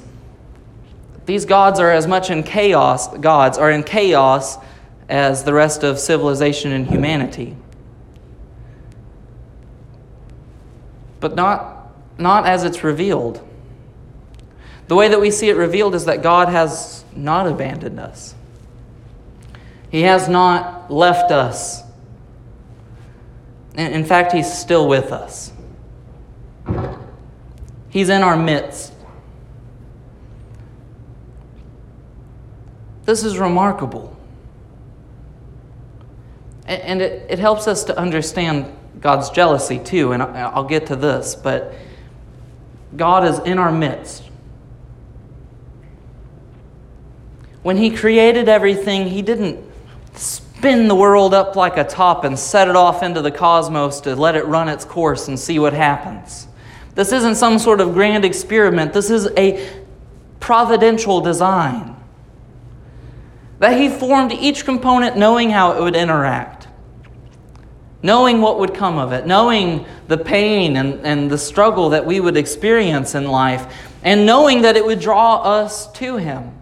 these 1.26 1.46
gods 1.46 1.80
are 1.80 1.92
as 1.92 2.08
much 2.08 2.30
in 2.30 2.44
chaos, 2.44 3.18
gods 3.18 3.58
are 3.58 3.72
in 3.72 3.84
chaos 3.84 4.58
as 5.08 5.44
the 5.44 5.54
rest 5.54 5.84
of 5.84 6.00
civilization 6.00 6.72
and 6.72 6.88
humanity. 6.88 7.56
But 11.20 11.36
not, 11.36 11.94
not 12.18 12.46
as 12.46 12.64
it's 12.64 12.84
revealed. 12.84 13.48
The 14.88 14.96
way 14.96 15.08
that 15.08 15.22
we 15.22 15.32
see 15.32 15.50
it 15.50 15.56
revealed 15.56 15.96
is 15.96 16.06
that 16.06 16.22
God 16.22 16.50
has 16.50 17.06
not 17.16 17.48
abandoned 17.48 18.00
us. 18.00 18.36
He 19.94 20.02
has 20.02 20.28
not 20.28 20.92
left 20.92 21.32
us. 21.32 21.84
In 23.76 24.04
fact, 24.04 24.32
He's 24.32 24.52
still 24.52 24.88
with 24.88 25.12
us. 25.12 25.54
He's 27.90 28.10
in 28.10 28.24
our 28.24 28.36
midst. 28.36 28.92
This 33.06 33.24
is 33.24 33.38
remarkable. 33.38 34.18
And 36.66 37.00
it, 37.00 37.30
it 37.30 37.38
helps 37.38 37.68
us 37.68 37.84
to 37.84 37.96
understand 37.96 38.76
God's 39.00 39.30
jealousy 39.30 39.78
too, 39.78 40.14
and 40.14 40.24
I'll 40.24 40.64
get 40.64 40.88
to 40.88 40.96
this, 40.96 41.36
but 41.36 41.76
God 42.98 43.26
is 43.26 43.38
in 43.46 43.60
our 43.60 43.72
midst. 43.72 44.24
When 47.62 47.78
He 47.78 47.92
created 47.92 48.50
everything, 48.50 49.10
He 49.10 49.22
didn't 49.22 49.70
spin 50.16 50.88
the 50.88 50.96
world 50.96 51.34
up 51.34 51.56
like 51.56 51.78
a 51.78 51.84
top 51.84 52.24
and 52.24 52.38
set 52.38 52.68
it 52.68 52.76
off 52.76 53.04
into 53.04 53.22
the 53.22 53.32
cosmos 53.32 54.00
to 54.02 54.16
let 54.16 54.36
it 54.36 54.46
run 54.46 54.70
its 54.70 54.86
course 54.86 55.28
and 55.28 55.38
see 55.38 55.60
what 55.60 55.74
happens. 55.74 56.48
This 56.96 57.12
isn't 57.12 57.36
some 57.36 57.60
sort 57.60 57.82
of 57.82 57.94
grand 57.94 58.24
experiment. 58.24 58.94
This 58.94 59.10
is 59.10 59.28
a 59.38 59.70
providential 60.40 61.22
design. 61.22 61.96
That 63.60 63.78
he 63.78 63.90
formed 63.90 64.32
each 64.32 64.66
component 64.66 65.18
knowing 65.18 65.50
how 65.50 65.74
it 65.74 65.82
would 65.82 65.96
interact, 65.96 66.68
knowing 68.02 68.42
what 68.42 68.60
would 68.60 68.74
come 68.74 68.98
of 68.98 69.12
it, 69.12 69.26
knowing 69.26 69.86
the 70.08 70.18
pain 70.18 70.78
and, 70.78 71.06
and 71.06 71.30
the 71.30 71.38
struggle 71.38 71.90
that 71.90 72.06
we 72.06 72.20
would 72.20 72.38
experience 72.38 73.16
in 73.16 73.28
life, 73.28 73.74
and 74.04 74.26
knowing 74.26 74.62
that 74.62 74.76
it 74.76 74.86
would 74.86 75.00
draw 75.00 75.42
us 75.42 75.92
to 75.94 76.18
him 76.18 76.54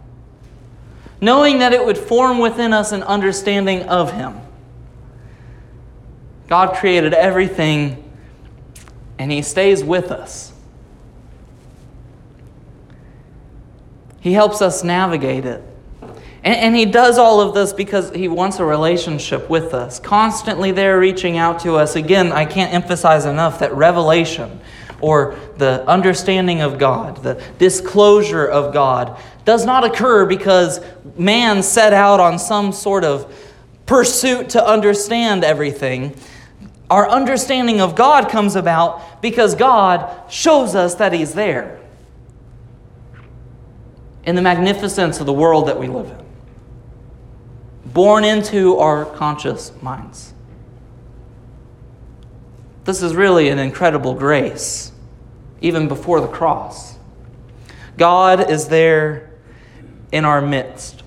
knowing 1.21 1.59
that 1.59 1.71
it 1.71 1.85
would 1.85 1.97
form 1.97 2.39
within 2.39 2.73
us 2.73 2.91
an 2.91 3.03
understanding 3.03 3.83
of 3.83 4.11
Him. 4.11 4.41
God 6.47 6.75
created 6.75 7.13
everything, 7.13 8.03
and 9.17 9.31
He 9.31 9.43
stays 9.43 9.83
with 9.83 10.11
us. 10.11 10.51
He 14.19 14.33
helps 14.33 14.61
us 14.61 14.83
navigate 14.83 15.45
it. 15.45 15.63
And, 16.43 16.55
and, 16.55 16.75
He 16.75 16.85
does 16.85 17.19
all 17.19 17.39
of 17.39 17.53
this 17.53 17.71
because 17.71 18.09
He 18.11 18.27
wants 18.27 18.57
a 18.59 18.65
relationship 18.65 19.47
with 19.49 19.75
us, 19.75 19.99
constantly 19.99 20.71
there 20.71 20.99
reaching 20.99 21.37
out 21.37 21.59
to 21.61 21.75
us. 21.75 21.95
Again, 21.95 22.31
I 22.31 22.45
can't 22.45 22.73
emphasize 22.73 23.25
enough 23.25 23.59
that 23.59 23.73
revelation 23.75 24.59
or 25.01 25.37
the 25.57 25.87
understanding 25.87 26.61
of 26.61 26.77
God, 26.77 27.23
the 27.23 27.43
disclosure 27.57 28.45
of 28.45 28.73
God, 28.73 29.19
does 29.45 29.65
not 29.65 29.83
occur 29.83 30.25
because 30.25 30.79
man 31.17 31.63
set 31.63 31.93
out 31.93 32.19
on 32.19 32.37
some 32.39 32.71
sort 32.71 33.03
of 33.03 33.33
pursuit 33.85 34.49
to 34.51 34.65
understand 34.65 35.43
everything. 35.43 36.15
Our 36.89 37.09
understanding 37.09 37.81
of 37.81 37.95
God 37.95 38.29
comes 38.29 38.55
about 38.55 39.21
because 39.21 39.55
God 39.55 40.31
shows 40.31 40.75
us 40.75 40.95
that 40.95 41.13
He's 41.13 41.33
there 41.33 41.79
in 44.23 44.35
the 44.35 44.41
magnificence 44.41 45.19
of 45.19 45.25
the 45.25 45.33
world 45.33 45.67
that 45.67 45.79
we 45.79 45.87
live 45.87 46.07
in, 46.09 46.25
born 47.91 48.23
into 48.23 48.77
our 48.77 49.05
conscious 49.05 49.71
minds. 49.81 50.30
This 52.83 53.01
is 53.01 53.15
really 53.15 53.49
an 53.49 53.59
incredible 53.59 54.13
grace, 54.13 54.91
even 55.61 55.87
before 55.87 56.19
the 56.21 56.27
cross. 56.27 56.97
God 57.97 58.49
is 58.49 58.67
there 58.67 59.31
in 60.11 60.25
our 60.25 60.41
midst. 60.41 61.03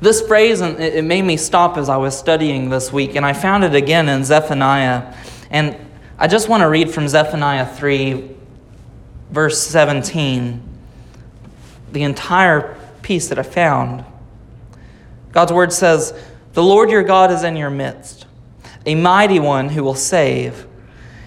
This 0.00 0.20
phrase, 0.20 0.60
it 0.60 1.04
made 1.04 1.22
me 1.22 1.36
stop 1.36 1.76
as 1.76 1.88
I 1.88 1.96
was 1.96 2.18
studying 2.18 2.70
this 2.70 2.92
week, 2.92 3.14
and 3.14 3.24
I 3.24 3.32
found 3.32 3.62
it 3.62 3.74
again 3.74 4.08
in 4.08 4.24
Zephaniah. 4.24 5.14
And 5.48 5.76
I 6.18 6.26
just 6.26 6.48
want 6.48 6.62
to 6.62 6.68
read 6.68 6.90
from 6.90 7.06
Zephaniah 7.06 7.66
3, 7.66 8.28
verse 9.30 9.60
17, 9.60 10.60
the 11.92 12.02
entire 12.02 12.76
piece 13.02 13.28
that 13.28 13.38
I 13.38 13.44
found. 13.44 14.04
God's 15.30 15.52
word 15.52 15.72
says, 15.72 16.12
The 16.54 16.62
Lord 16.64 16.90
your 16.90 17.04
God 17.04 17.30
is 17.30 17.44
in 17.44 17.56
your 17.56 17.70
midst, 17.70 18.21
a 18.86 18.94
mighty 18.94 19.38
one 19.38 19.68
who 19.68 19.82
will 19.84 19.94
save. 19.94 20.66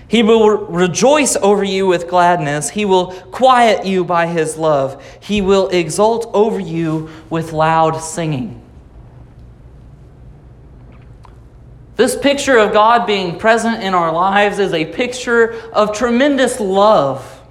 He 0.08 0.22
will 0.22 0.68
rejoice 0.68 1.36
over 1.36 1.64
you 1.64 1.88
with 1.88 2.08
gladness. 2.08 2.70
He 2.70 2.86
will 2.86 3.12
quiet 3.12 3.86
you 3.86 4.06
by 4.06 4.28
his 4.28 4.56
love. 4.56 5.04
He 5.20 5.42
will 5.42 5.68
exult 5.70 6.30
over 6.34 6.60
you 6.60 7.10
with 7.30 7.54
loud 7.54 7.98
singing. 7.98 8.62
This 11.96 12.16
picture 12.16 12.58
of 12.58 12.74
God 12.74 13.08
being 13.08 13.40
present 13.40 13.82
in 13.82 13.94
our 13.94 14.12
lives 14.12 14.60
is 14.60 14.74
a 14.74 14.86
picture 14.86 15.54
of 15.72 15.96
tremendous 15.96 16.60
love. 16.60 17.42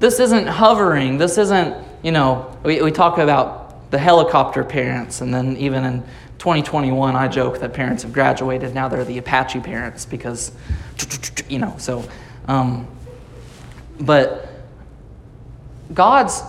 This 0.00 0.20
isn't 0.20 0.46
hovering. 0.46 1.18
This 1.18 1.38
isn't, 1.38 1.76
you 2.02 2.12
know, 2.12 2.56
we, 2.62 2.82
we 2.82 2.90
talk 2.90 3.18
about 3.18 3.90
the 3.90 3.98
helicopter 3.98 4.64
parents, 4.64 5.20
and 5.20 5.32
then 5.34 5.56
even 5.56 5.84
in 5.84 6.04
2021, 6.40 7.16
I 7.16 7.28
joke 7.28 7.60
that 7.60 7.74
parents 7.74 8.02
have 8.02 8.14
graduated. 8.14 8.74
Now 8.74 8.88
they're 8.88 9.04
the 9.04 9.18
Apache 9.18 9.60
parents 9.60 10.06
because, 10.06 10.52
you 11.50 11.58
know, 11.58 11.74
so, 11.76 12.08
um, 12.48 12.88
but 14.00 14.48
God's 15.92 16.42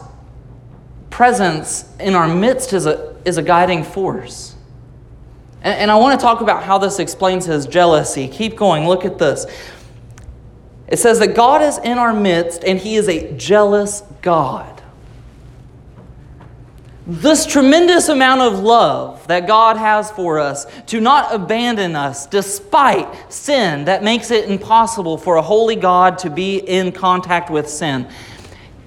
presence 1.10 1.94
in 2.00 2.16
our 2.16 2.34
midst 2.34 2.72
is 2.72 2.86
a, 2.86 3.18
is 3.26 3.38
a 3.38 3.42
guiding 3.42 3.84
force. 3.84 4.56
And, 5.62 5.78
and 5.78 5.92
I 5.92 5.98
want 5.98 6.18
to 6.18 6.24
talk 6.24 6.40
about 6.40 6.64
how 6.64 6.78
this 6.78 6.98
explains 6.98 7.46
his 7.46 7.66
jealousy. 7.66 8.30
Keep 8.30 8.56
going, 8.56 8.88
look 8.88 9.04
at 9.04 9.18
this. 9.18 9.46
It 10.88 11.00
says 11.00 11.20
that 11.20 11.36
God 11.36 11.62
is 11.62 11.78
in 11.80 11.98
our 11.98 12.14
midst 12.14 12.64
and 12.64 12.80
he 12.80 12.96
is 12.96 13.10
a 13.10 13.34
jealous 13.34 14.04
God 14.22 14.71
this 17.08 17.48
tremendous 17.48 18.10
amount 18.10 18.42
of 18.42 18.60
love 18.60 19.26
that 19.28 19.48
God 19.48 19.78
has 19.78 20.12
for 20.12 20.40
us 20.40 20.68
to 20.88 21.00
not 21.00 21.34
abandon 21.34 21.96
us 21.96 22.28
despite 22.28 23.34
sin 23.34 23.86
that 23.86 24.04
makes 24.04 24.30
it 24.30 24.50
impossible 24.50 25.18
for 25.18 25.38
a 25.38 25.42
holy 25.42 25.76
God 25.76 26.20
to 26.20 26.30
be 26.30 26.58
in 26.58 26.92
contact 26.92 27.50
with 27.50 27.68
sin. 27.68 28.08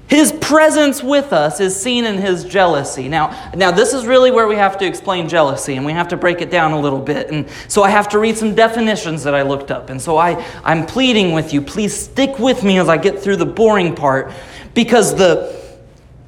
His 0.06 0.32
presence 0.32 1.02
with 1.02 1.32
us 1.32 1.60
is 1.60 1.74
seen 1.74 2.04
in 2.04 2.18
his 2.18 2.44
jealousy. 2.44 3.08
Now, 3.08 3.50
now 3.56 3.72
this 3.72 3.92
is 3.92 4.06
really 4.06 4.30
where 4.30 4.46
we 4.46 4.54
have 4.54 4.78
to 4.78 4.86
explain 4.86 5.28
jealousy 5.28 5.74
and 5.74 5.84
we 5.84 5.92
have 5.92 6.08
to 6.08 6.16
break 6.16 6.40
it 6.40 6.50
down 6.50 6.72
a 6.72 6.80
little 6.80 7.00
bit. 7.00 7.30
And 7.30 7.48
so 7.68 7.82
I 7.82 7.90
have 7.90 8.08
to 8.10 8.18
read 8.20 8.36
some 8.36 8.54
definitions 8.54 9.24
that 9.24 9.34
I 9.34 9.42
looked 9.42 9.70
up. 9.72 9.90
And 9.90 10.00
so 10.00 10.18
I, 10.18 10.44
I'm 10.62 10.86
pleading 10.86 11.32
with 11.32 11.52
you, 11.52 11.62
please 11.62 11.96
stick 11.96 12.38
with 12.38 12.62
me 12.62 12.78
as 12.78 12.88
I 12.88 12.96
get 12.96 13.18
through 13.18 13.36
the 13.36 13.46
boring 13.46 13.96
part 13.96 14.30
because 14.74 15.16
the 15.16 15.63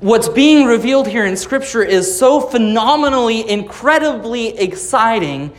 what's 0.01 0.29
being 0.29 0.67
revealed 0.67 1.07
here 1.07 1.25
in 1.25 1.37
Scripture 1.37 1.83
is 1.83 2.19
so 2.19 2.41
phenomenally, 2.41 3.49
incredibly 3.49 4.57
exciting. 4.59 5.53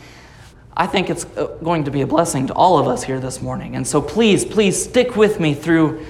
I 0.76 0.86
think 0.86 1.10
it's 1.10 1.24
uh, 1.36 1.46
going 1.62 1.84
to 1.84 1.90
be 1.90 2.02
a 2.02 2.06
blessing 2.06 2.46
to 2.46 2.54
all 2.54 2.78
of 2.78 2.86
us 2.86 3.02
here 3.02 3.18
this 3.18 3.42
morning. 3.42 3.74
And 3.74 3.86
so 3.86 4.00
please, 4.00 4.44
please 4.44 4.82
stick 4.82 5.16
with 5.16 5.40
me 5.40 5.54
through 5.54 6.04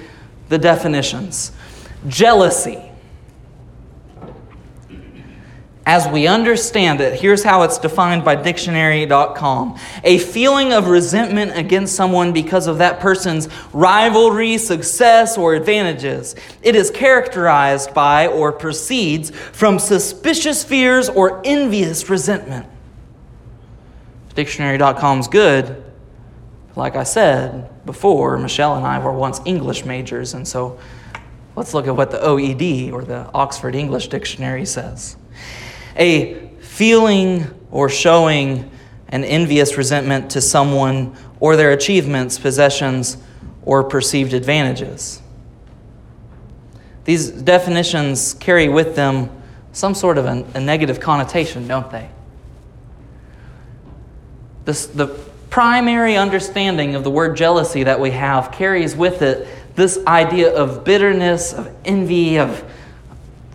the 0.49 0.57
definitions. 0.57 1.51
Jealousy 2.07 2.88
as 5.85 6.07
we 6.07 6.27
understand 6.27 7.01
it, 7.01 7.19
here's 7.19 7.43
how 7.43 7.63
it's 7.63 7.77
defined 7.77 8.23
by 8.23 8.35
dictionary.com 8.35 9.77
a 10.03 10.19
feeling 10.19 10.71
of 10.73 10.87
resentment 10.87 11.57
against 11.57 11.95
someone 11.95 12.31
because 12.31 12.67
of 12.67 12.77
that 12.77 12.99
person's 12.99 13.47
rivalry, 13.73 14.57
success, 14.57 15.37
or 15.37 15.55
advantages. 15.55 16.35
It 16.61 16.75
is 16.75 16.91
characterized 16.91 17.93
by 17.93 18.27
or 18.27 18.51
proceeds 18.51 19.31
from 19.31 19.79
suspicious 19.79 20.63
fears 20.63 21.09
or 21.09 21.41
envious 21.45 22.09
resentment. 22.09 22.67
Dictionary.com 24.35 25.19
is 25.19 25.27
good. 25.27 25.83
Like 26.75 26.95
I 26.95 27.03
said 27.03 27.85
before, 27.85 28.37
Michelle 28.37 28.75
and 28.75 28.85
I 28.85 28.99
were 28.99 29.11
once 29.11 29.41
English 29.43 29.85
majors, 29.85 30.33
and 30.33 30.47
so 30.47 30.79
let's 31.55 31.73
look 31.73 31.87
at 31.87 31.95
what 31.95 32.11
the 32.11 32.19
OED 32.19 32.93
or 32.93 33.03
the 33.03 33.29
Oxford 33.33 33.75
English 33.75 34.09
Dictionary 34.09 34.65
says 34.65 35.17
a 35.99 36.49
feeling 36.59 37.45
or 37.71 37.89
showing 37.89 38.71
an 39.09 39.23
envious 39.23 39.77
resentment 39.77 40.31
to 40.31 40.41
someone 40.41 41.15
or 41.39 41.55
their 41.55 41.71
achievements, 41.71 42.39
possessions, 42.39 43.17
or 43.63 43.83
perceived 43.83 44.33
advantages. 44.33 45.21
These 47.05 47.31
definitions 47.31 48.35
carry 48.35 48.69
with 48.69 48.95
them 48.95 49.29
some 49.71 49.93
sort 49.93 50.17
of 50.17 50.25
a, 50.25 50.45
a 50.53 50.59
negative 50.59 50.99
connotation, 50.99 51.67
don't 51.67 51.89
they? 51.91 52.09
This, 54.65 54.85
the 54.85 55.07
primary 55.49 56.15
understanding 56.15 56.95
of 56.95 57.03
the 57.03 57.09
word 57.09 57.35
jealousy 57.35 57.83
that 57.83 57.99
we 57.99 58.11
have 58.11 58.51
carries 58.51 58.95
with 58.95 59.21
it 59.21 59.47
this 59.75 59.97
idea 60.05 60.53
of 60.53 60.83
bitterness, 60.83 61.53
of 61.53 61.73
envy, 61.85 62.37
of 62.37 62.59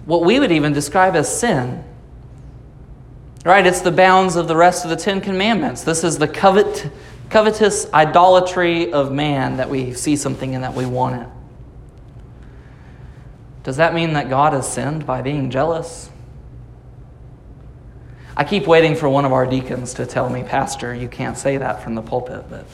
what 0.06 0.24
we 0.24 0.40
would 0.40 0.50
even 0.50 0.72
describe 0.72 1.14
as 1.14 1.38
sin. 1.38 1.84
Right? 3.44 3.66
It's 3.66 3.82
the 3.82 3.92
bounds 3.92 4.36
of 4.36 4.48
the 4.48 4.56
rest 4.56 4.84
of 4.84 4.90
the 4.90 4.96
Ten 4.96 5.20
Commandments. 5.20 5.84
This 5.84 6.02
is 6.02 6.16
the 6.16 6.26
covet, 6.26 6.90
covetous 7.28 7.92
idolatry 7.92 8.90
of 8.90 9.12
man 9.12 9.58
that 9.58 9.68
we 9.68 9.92
see 9.92 10.16
something 10.16 10.54
and 10.54 10.64
that 10.64 10.72
we 10.72 10.86
want 10.86 11.20
it. 11.22 11.28
Does 13.62 13.76
that 13.76 13.94
mean 13.94 14.14
that 14.14 14.30
God 14.30 14.54
has 14.54 14.66
sinned 14.66 15.06
by 15.06 15.20
being 15.20 15.50
jealous? 15.50 16.08
I 18.34 18.44
keep 18.44 18.66
waiting 18.66 18.96
for 18.96 19.10
one 19.10 19.26
of 19.26 19.32
our 19.32 19.46
deacons 19.46 19.94
to 19.94 20.06
tell 20.06 20.30
me, 20.30 20.42
Pastor, 20.42 20.94
you 20.94 21.08
can't 21.08 21.36
say 21.36 21.58
that 21.58 21.82
from 21.82 21.94
the 21.94 22.02
pulpit, 22.02 22.46
but 22.48 22.66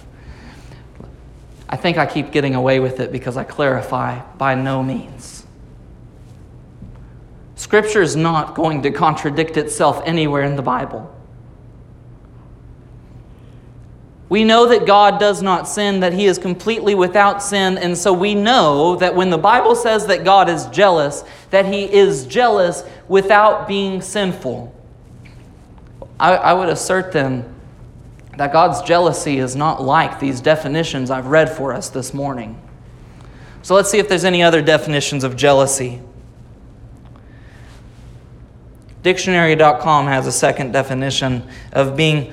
I 1.69 1.77
think 1.77 1.99
I 1.99 2.07
keep 2.07 2.31
getting 2.31 2.55
away 2.55 2.79
with 2.81 3.01
it 3.01 3.11
because 3.11 3.37
I 3.37 3.45
clarify 3.45 4.21
by 4.37 4.55
no 4.55 4.83
means. 4.83 5.40
Scripture 7.61 8.01
is 8.01 8.17
not 8.17 8.55
going 8.55 8.81
to 8.81 8.91
contradict 8.91 9.59
itself 9.59 10.01
anywhere 10.07 10.45
in 10.45 10.57
the 10.57 10.63
Bible. 10.63 11.15
We 14.31 14.45
know 14.45 14.65
that 14.69 14.87
God 14.87 15.21
does 15.21 15.43
not 15.43 15.69
sin, 15.69 16.01
that 16.01 16.15
He 16.15 16.25
is 16.25 16.39
completely 16.39 16.95
without 16.95 17.43
sin, 17.43 17.77
and 17.77 17.99
so 17.99 18.15
we 18.15 18.35
know 18.35 18.97
that 18.97 19.15
when 19.15 19.29
the 19.29 19.37
Bible 19.37 19.77
says 19.77 20.07
that 20.07 20.25
God 20.25 20.49
is 20.49 20.69
jealous, 20.69 21.23
that 21.51 21.67
He 21.67 21.85
is 21.85 22.25
jealous 22.25 22.83
without 23.09 23.69
being 23.69 24.01
sinful. 24.01 24.75
I, 26.19 26.37
I 26.37 26.53
would 26.55 26.71
assert 26.71 27.13
then 27.13 27.45
that 28.39 28.55
God's 28.55 28.81
jealousy 28.81 29.37
is 29.37 29.55
not 29.55 29.83
like 29.83 30.19
these 30.19 30.41
definitions 30.41 31.11
I've 31.11 31.27
read 31.27 31.55
for 31.55 31.75
us 31.75 31.91
this 31.91 32.15
morning. 32.15 32.59
So 33.61 33.75
let's 33.75 33.91
see 33.91 33.99
if 33.99 34.09
there's 34.09 34.25
any 34.25 34.43
other 34.43 34.63
definitions 34.63 35.25
of 35.25 35.37
jealousy. 35.37 36.01
Dictionary.com 39.03 40.07
has 40.07 40.27
a 40.27 40.33
second 40.33 40.73
definition 40.73 41.49
of 41.73 41.97
being 41.97 42.33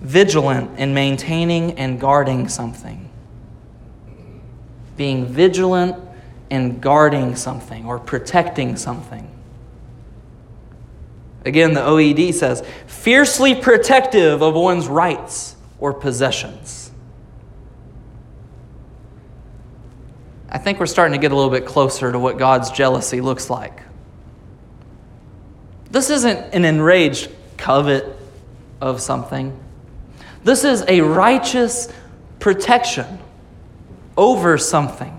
vigilant 0.00 0.78
in 0.78 0.92
maintaining 0.92 1.78
and 1.78 2.00
guarding 2.00 2.48
something. 2.48 3.08
Being 4.96 5.26
vigilant 5.26 5.96
in 6.50 6.80
guarding 6.80 7.36
something 7.36 7.86
or 7.86 7.98
protecting 7.98 8.76
something. 8.76 9.30
Again, 11.44 11.74
the 11.74 11.80
OED 11.80 12.34
says, 12.34 12.62
fiercely 12.86 13.54
protective 13.54 14.42
of 14.42 14.54
one's 14.54 14.88
rights 14.88 15.56
or 15.78 15.92
possessions. 15.92 16.90
I 20.48 20.58
think 20.58 20.80
we're 20.80 20.86
starting 20.86 21.12
to 21.12 21.20
get 21.20 21.32
a 21.32 21.34
little 21.34 21.50
bit 21.50 21.66
closer 21.66 22.10
to 22.10 22.18
what 22.18 22.38
God's 22.38 22.70
jealousy 22.70 23.20
looks 23.20 23.50
like. 23.50 23.83
This 25.94 26.10
isn't 26.10 26.52
an 26.52 26.64
enraged 26.64 27.30
covet 27.56 28.04
of 28.80 29.00
something. 29.00 29.56
This 30.42 30.64
is 30.64 30.84
a 30.88 31.02
righteous 31.02 31.88
protection 32.40 33.20
over 34.16 34.58
something. 34.58 35.16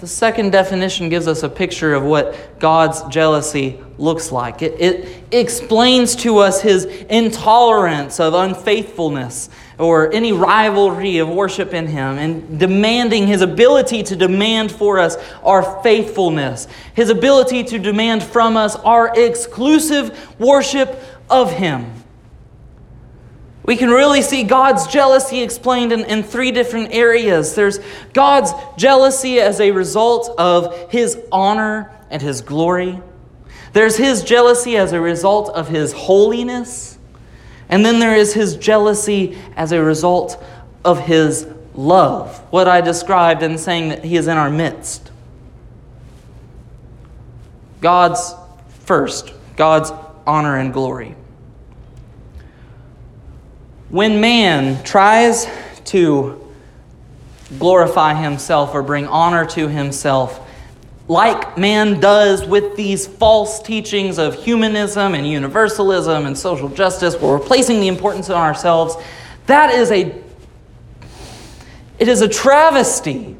The 0.00 0.08
second 0.08 0.50
definition 0.50 1.10
gives 1.10 1.28
us 1.28 1.44
a 1.44 1.48
picture 1.48 1.94
of 1.94 2.02
what 2.02 2.58
God's 2.58 3.04
jealousy 3.04 3.78
looks 3.96 4.32
like. 4.32 4.60
It, 4.60 4.80
it, 4.80 5.24
explains 5.30 6.16
to 6.16 6.38
us 6.38 6.60
his 6.60 6.86
intolerance 6.86 8.18
of 8.18 8.34
unfaithfulness 8.34 9.48
or 9.78 10.12
any 10.12 10.32
rivalry 10.32 11.18
of 11.18 11.28
worship 11.28 11.74
in 11.74 11.86
him 11.86 12.18
and 12.18 12.60
demanding 12.60 13.26
his 13.26 13.42
ability 13.42 14.02
to 14.04 14.16
demand 14.16 14.70
for 14.70 14.98
us 14.98 15.16
our 15.42 15.82
faithfulness, 15.82 16.68
his 16.94 17.10
ability 17.10 17.64
to 17.64 17.78
demand 17.78 18.22
from 18.22 18.56
us 18.56 18.76
our 18.76 19.12
exclusive 19.16 20.38
worship 20.38 20.98
of 21.28 21.52
him. 21.52 21.92
We 23.64 23.76
can 23.76 23.88
really 23.88 24.20
see 24.20 24.44
God's 24.44 24.86
jealousy 24.86 25.42
explained 25.42 25.92
in, 25.92 26.00
in 26.04 26.22
three 26.22 26.52
different 26.52 26.92
areas. 26.92 27.54
There's 27.54 27.80
God's 28.12 28.52
jealousy 28.76 29.40
as 29.40 29.58
a 29.60 29.70
result 29.70 30.38
of 30.38 30.90
his 30.92 31.18
honor 31.32 31.90
and 32.10 32.20
his 32.20 32.42
glory. 32.42 33.00
There's 33.72 33.96
his 33.96 34.22
jealousy 34.22 34.76
as 34.76 34.92
a 34.92 35.00
result 35.00 35.48
of 35.48 35.68
his 35.68 35.92
holiness. 35.92 36.93
And 37.68 37.84
then 37.84 37.98
there 37.98 38.14
is 38.14 38.34
his 38.34 38.56
jealousy 38.56 39.38
as 39.56 39.72
a 39.72 39.82
result 39.82 40.42
of 40.84 41.00
his 41.00 41.46
love, 41.74 42.38
what 42.50 42.68
I 42.68 42.80
described 42.80 43.42
in 43.42 43.58
saying 43.58 43.88
that 43.88 44.04
he 44.04 44.16
is 44.16 44.28
in 44.28 44.36
our 44.36 44.50
midst. 44.50 45.10
God's 47.80 48.34
first, 48.84 49.32
God's 49.56 49.92
honor 50.26 50.56
and 50.56 50.72
glory. 50.72 51.14
When 53.90 54.20
man 54.20 54.82
tries 54.84 55.46
to 55.86 56.40
glorify 57.58 58.14
himself 58.14 58.74
or 58.74 58.82
bring 58.82 59.06
honor 59.06 59.46
to 59.46 59.68
himself, 59.68 60.43
like 61.06 61.58
man 61.58 62.00
does 62.00 62.46
with 62.46 62.76
these 62.76 63.06
false 63.06 63.60
teachings 63.60 64.18
of 64.18 64.34
humanism 64.42 65.14
and 65.14 65.28
universalism 65.28 66.26
and 66.26 66.36
social 66.36 66.68
justice, 66.68 67.16
we're 67.20 67.36
replacing 67.36 67.80
the 67.80 67.88
importance 67.88 68.30
on 68.30 68.40
ourselves, 68.40 68.96
that 69.46 69.70
is 69.74 69.90
a 69.90 70.22
it 71.98 72.08
is 72.08 72.22
a 72.22 72.28
travesty. 72.28 73.36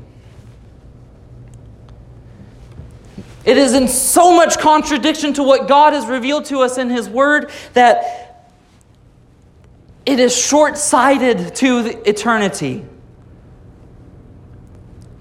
It 3.45 3.59
is 3.59 3.75
in 3.75 3.89
so 3.89 4.35
much 4.35 4.59
contradiction 4.59 5.35
to 5.35 5.43
what 5.43 5.69
God 5.69 5.93
has 5.93 6.07
revealed 6.07 6.47
to 6.47 6.61
us 6.61 6.79
in 6.79 6.89
His 6.89 7.09
Word 7.09 7.51
that 7.75 8.51
it 10.07 10.19
is 10.19 10.37
short 10.37 10.79
sighted 10.79 11.55
to 11.57 12.09
eternity. 12.09 12.85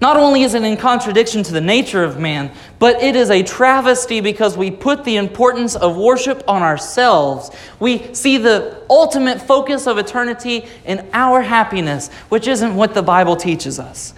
Not 0.04 0.18
only 0.18 0.42
is 0.42 0.52
it 0.52 0.62
in 0.62 0.76
contradiction 0.76 1.42
to 1.44 1.52
the 1.54 1.62
nature 1.62 2.04
of 2.04 2.20
man, 2.20 2.52
but 2.78 3.02
it 3.02 3.16
is 3.16 3.30
a 3.30 3.42
travesty 3.42 4.20
because 4.20 4.54
we 4.54 4.70
put 4.70 5.02
the 5.02 5.16
importance 5.16 5.76
of 5.76 5.96
worship 5.96 6.44
on 6.46 6.60
ourselves. 6.60 7.50
We 7.80 8.12
see 8.12 8.36
the 8.36 8.84
ultimate 8.90 9.40
focus 9.40 9.86
of 9.86 9.96
eternity 9.96 10.66
in 10.84 11.08
our 11.14 11.40
happiness, 11.40 12.12
which 12.28 12.46
isn't 12.48 12.74
what 12.74 12.92
the 12.92 13.02
Bible 13.02 13.34
teaches 13.34 13.80
us. 13.80 14.12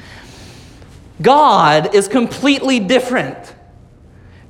God 1.22 1.94
is 1.94 2.08
completely 2.08 2.80
different 2.80 3.54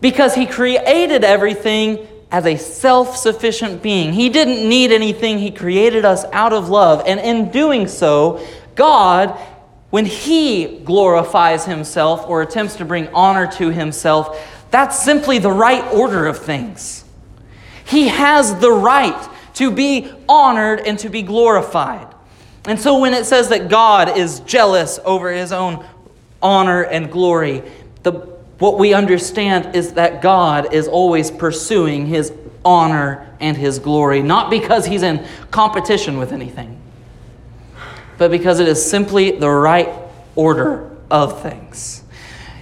because 0.01 0.35
He 0.35 0.47
created 0.47 1.23
everything 1.23 2.09
as 2.31 2.47
a 2.47 2.57
self 2.57 3.15
sufficient 3.15 3.83
being. 3.83 4.15
He 4.15 4.31
didn't 4.31 4.67
need 4.67 4.91
anything, 4.91 5.39
He 5.39 5.51
created 5.51 6.07
us 6.07 6.25
out 6.33 6.55
of 6.55 6.71
love. 6.71 7.03
And 7.07 7.21
in 7.21 7.51
doing 7.51 7.89
so, 7.89 8.41
God, 8.75 9.39
when 9.97 10.05
He 10.05 10.81
glorifies 10.81 11.65
Himself 11.65 12.29
or 12.29 12.43
attempts 12.43 12.77
to 12.77 12.85
bring 12.85 13.09
honor 13.15 13.51
to 13.53 13.71
Himself, 13.71 14.47
that's 14.71 15.03
simply 15.03 15.39
the 15.39 15.51
right 15.51 15.91
order 15.91 16.27
of 16.27 16.37
things. 16.37 17.03
He 17.87 18.09
has 18.09 18.61
the 18.61 18.71
right 18.71 19.27
to 19.55 19.71
be 19.71 20.13
honored 20.29 20.81
and 20.81 20.99
to 20.99 21.09
be 21.09 21.23
glorified. 21.23 22.09
And 22.67 22.79
so 22.79 23.01
when 23.01 23.15
it 23.15 23.25
says 23.25 23.49
that 23.49 23.71
God 23.71 24.19
is 24.19 24.41
jealous 24.41 25.01
over 25.03 25.33
His 25.33 25.51
own 25.51 25.83
honor 26.43 26.83
and 26.83 27.11
glory, 27.11 27.63
the 28.03 28.13
what 28.59 28.79
we 28.79 28.93
understand 28.93 29.75
is 29.75 29.95
that 29.95 30.21
God 30.21 30.75
is 30.75 30.89
always 30.89 31.31
pursuing 31.31 32.05
his 32.05 32.35
honor 32.67 33.35
and 33.41 33.57
his 33.57 33.79
glory, 33.79 34.21
not 34.21 34.51
because 34.51 34.85
he's 34.85 35.03
in 35.03 35.27
competition 35.51 36.19
with 36.19 36.33
anything, 36.33 36.79
but 38.19 38.31
because 38.31 38.61
it 38.61 38.69
is 38.69 38.85
simply 38.85 39.33
the 39.33 39.51
right 39.51 39.89
order 40.35 40.91
of 41.11 41.43
things. 41.43 42.03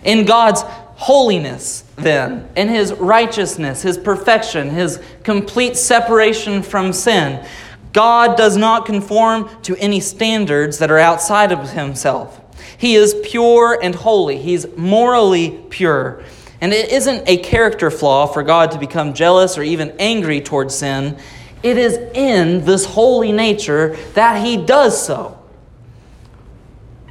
In 0.04 0.24
God's 0.24 0.62
holiness, 0.96 1.84
then, 1.96 2.48
in 2.56 2.68
his 2.68 2.92
righteousness, 2.94 3.82
his 3.82 3.98
perfection, 3.98 4.70
his 4.70 5.00
complete 5.22 5.76
separation 5.76 6.62
from 6.62 6.92
sin, 6.92 7.44
God 7.92 8.36
does 8.36 8.56
not 8.56 8.86
conform 8.86 9.48
to 9.62 9.76
any 9.76 10.00
standards 10.00 10.78
that 10.78 10.90
are 10.90 10.98
outside 10.98 11.52
of 11.52 11.70
himself. 11.70 12.40
He 12.76 12.94
is 12.94 13.14
pure 13.24 13.78
and 13.80 13.94
holy. 13.94 14.38
He's 14.38 14.66
morally 14.76 15.64
pure. 15.70 16.22
And 16.60 16.72
it 16.72 16.90
isn't 16.90 17.28
a 17.28 17.36
character 17.38 17.90
flaw 17.90 18.26
for 18.26 18.42
God 18.42 18.72
to 18.72 18.78
become 18.78 19.14
jealous 19.14 19.56
or 19.56 19.62
even 19.62 19.94
angry 19.98 20.40
towards 20.40 20.74
sin. 20.74 21.16
It 21.62 21.78
is 21.78 21.96
in 22.14 22.64
this 22.64 22.84
holy 22.84 23.32
nature 23.32 23.96
that 24.14 24.44
He 24.44 24.56
does 24.56 25.00
so. 25.04 25.38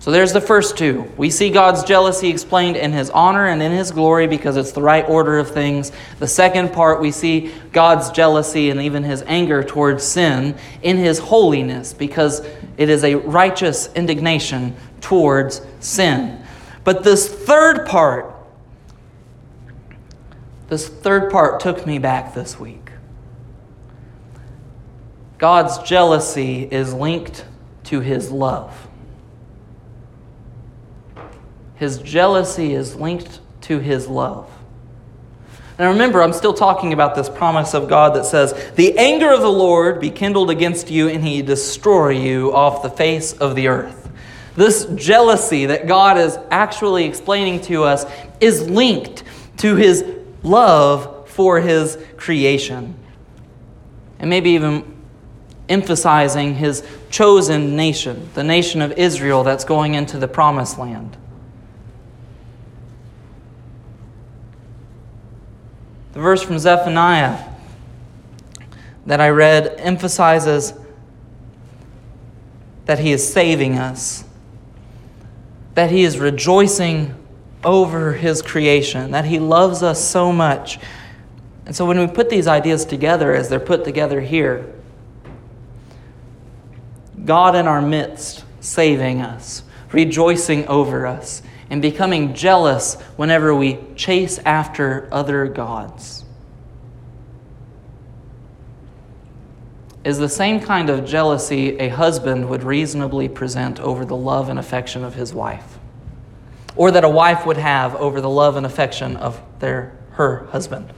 So 0.04 0.12
there's 0.12 0.34
the 0.34 0.42
first 0.42 0.78
two. 0.78 1.10
We 1.16 1.30
see 1.30 1.50
God's 1.50 1.82
jealousy 1.86 2.28
explained 2.28 2.76
in 2.76 2.92
His 2.92 3.10
honor 3.12 3.48
and 3.48 3.64
in 3.64 3.72
His 3.72 3.90
glory 3.90 4.28
because 4.28 4.58
it's 4.58 4.74
the 4.74 4.82
right 4.82 5.08
order 5.08 5.40
of 5.40 5.52
things. 5.52 5.94
The 6.20 6.28
second 6.28 6.74
part, 6.74 7.00
we 7.00 7.10
see 7.10 7.54
God's 7.72 8.12
jealousy 8.12 8.70
and 8.70 8.82
even 8.82 9.06
His 9.06 9.24
anger 9.28 9.64
towards 9.64 10.04
sin 10.04 10.58
in 10.82 10.98
His 10.98 11.20
holiness 11.20 11.94
because 11.94 12.46
it 12.76 12.90
is 12.90 13.06
a 13.06 13.16
righteous 13.16 13.94
indignation 13.94 14.76
towards 15.00 15.62
sin. 15.80 16.44
But 16.84 17.06
this 17.06 17.34
third 17.34 17.88
part, 17.88 18.36
this 20.68 20.90
third 20.90 21.32
part 21.32 21.62
took 21.62 21.88
me 21.88 21.98
back 21.98 22.34
this 22.34 22.60
week. 22.60 22.92
God's 25.38 25.78
jealousy 25.78 26.68
is 26.70 26.94
linked 26.94 27.46
to 27.86 28.02
his 28.02 28.32
love. 28.32 28.90
His 31.84 31.98
jealousy 31.98 32.74
is 32.74 32.96
linked 32.96 33.42
to 33.64 33.80
his 33.80 34.08
love. 34.08 34.50
And 35.78 35.90
remember, 35.90 36.24
I'm 36.24 36.32
still 36.32 36.54
talking 36.54 36.94
about 36.94 37.14
this 37.14 37.28
promise 37.28 37.74
of 37.74 37.90
God 37.90 38.16
that 38.16 38.24
says, 38.24 38.54
The 38.76 38.98
anger 38.98 39.34
of 39.34 39.42
the 39.42 39.52
Lord 39.52 40.00
be 40.00 40.10
kindled 40.10 40.50
against 40.50 40.90
you, 40.90 41.10
and 41.10 41.22
he 41.22 41.42
destroy 41.42 42.12
you 42.12 42.56
off 42.56 42.84
the 42.84 42.90
face 42.90 43.34
of 43.34 43.56
the 43.56 43.68
earth. 43.68 44.10
This 44.56 44.86
jealousy 44.96 45.66
that 45.66 45.86
God 45.86 46.18
is 46.18 46.40
actually 46.50 47.04
explaining 47.04 47.60
to 47.64 47.84
us 47.84 48.06
is 48.40 48.70
linked 48.70 49.26
to 49.58 49.76
his 49.76 50.06
love 50.42 51.28
for 51.28 51.60
his 51.60 51.98
creation. 52.16 52.96
And 54.20 54.30
maybe 54.30 54.52
even 54.52 55.04
emphasizing 55.68 56.56
his 56.56 56.82
chosen 57.10 57.76
nation, 57.76 58.30
the 58.36 58.44
nation 58.46 58.82
of 58.82 58.94
Israel 58.94 59.44
that's 59.44 59.66
going 59.66 59.96
into 59.96 60.18
the 60.18 60.30
promised 60.30 60.78
land. 60.78 61.18
The 66.14 66.20
verse 66.20 66.42
from 66.42 66.58
Zephaniah 66.58 67.50
that 69.06 69.20
I 69.20 69.30
read 69.30 69.76
emphasizes 69.78 70.74
that 72.86 73.00
he 73.00 73.12
is 73.12 73.32
saving 73.32 73.78
us 73.78 74.24
that 75.76 75.90
he 75.90 76.04
is 76.04 76.20
rejoicing 76.20 77.16
over 77.64 78.14
his 78.14 78.42
creation, 78.42 79.12
that 79.12 79.26
he 79.26 79.40
loves 79.40 79.82
us 79.82 80.04
so 80.04 80.32
much. 80.32 80.80
And 81.66 81.76
so 81.76 81.86
when 81.86 81.98
we 81.98 82.08
put 82.08 82.30
these 82.30 82.48
ideas 82.48 82.86
together 82.86 83.34
as 83.34 83.50
they're 83.50 83.60
put 83.60 83.84
together 83.84 84.22
here, 84.22 84.72
God 87.26 87.56
in 87.56 87.68
our 87.68 87.82
midst, 87.82 88.44
saving 88.60 89.22
us, 89.22 89.64
rejoicing 89.92 90.68
over 90.68 91.08
us, 91.08 91.42
and 91.70 91.82
becoming 91.82 92.34
jealous 92.34 92.96
whenever 93.16 93.54
we 93.56 93.80
chase 93.96 94.40
after 94.40 95.08
other 95.12 95.48
gods. 95.48 96.26
Is 100.04 100.18
the 100.18 100.28
same 100.30 100.60
kind 100.60 100.90
of 100.90 101.06
jealousy 101.06 101.78
a 101.80 101.88
husband 101.88 102.50
would 102.50 102.64
reasonably 102.64 103.30
present 103.30 103.80
over 103.80 104.04
the 104.04 104.18
love 104.18 104.50
and 104.50 104.60
affection 104.60 105.04
of 105.04 105.16
his 105.16 105.34
wife, 105.34 105.80
or 106.76 106.92
that 106.92 107.06
a 107.06 107.10
wife 107.10 107.46
would 107.46 107.58
have 107.58 107.96
over 107.96 108.20
the 108.20 108.30
love 108.30 108.58
and 108.58 108.66
affection 108.66 109.16
of 109.16 109.42
their, 109.60 109.98
her 110.12 110.46
husband. 110.48 110.92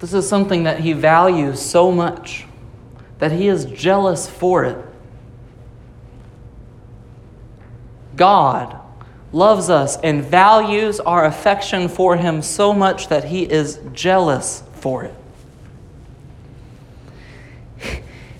This 0.00 0.12
is 0.12 0.28
something 0.28 0.64
that 0.64 0.80
he 0.80 0.92
values 0.92 1.60
so 1.62 1.92
much 1.92 2.44
that 3.22 3.30
he 3.30 3.46
is 3.46 3.66
jealous 3.66 4.28
for 4.28 4.64
it. 4.64 4.76
God 8.16 8.76
loves 9.32 9.70
us 9.70 9.96
and 9.98 10.24
values 10.24 10.98
our 10.98 11.24
affection 11.24 11.88
for 11.88 12.16
him 12.16 12.42
so 12.42 12.74
much 12.74 13.06
that 13.10 13.26
he 13.26 13.44
is 13.44 13.78
jealous 13.92 14.64
for 14.72 15.04
it. 15.04 15.14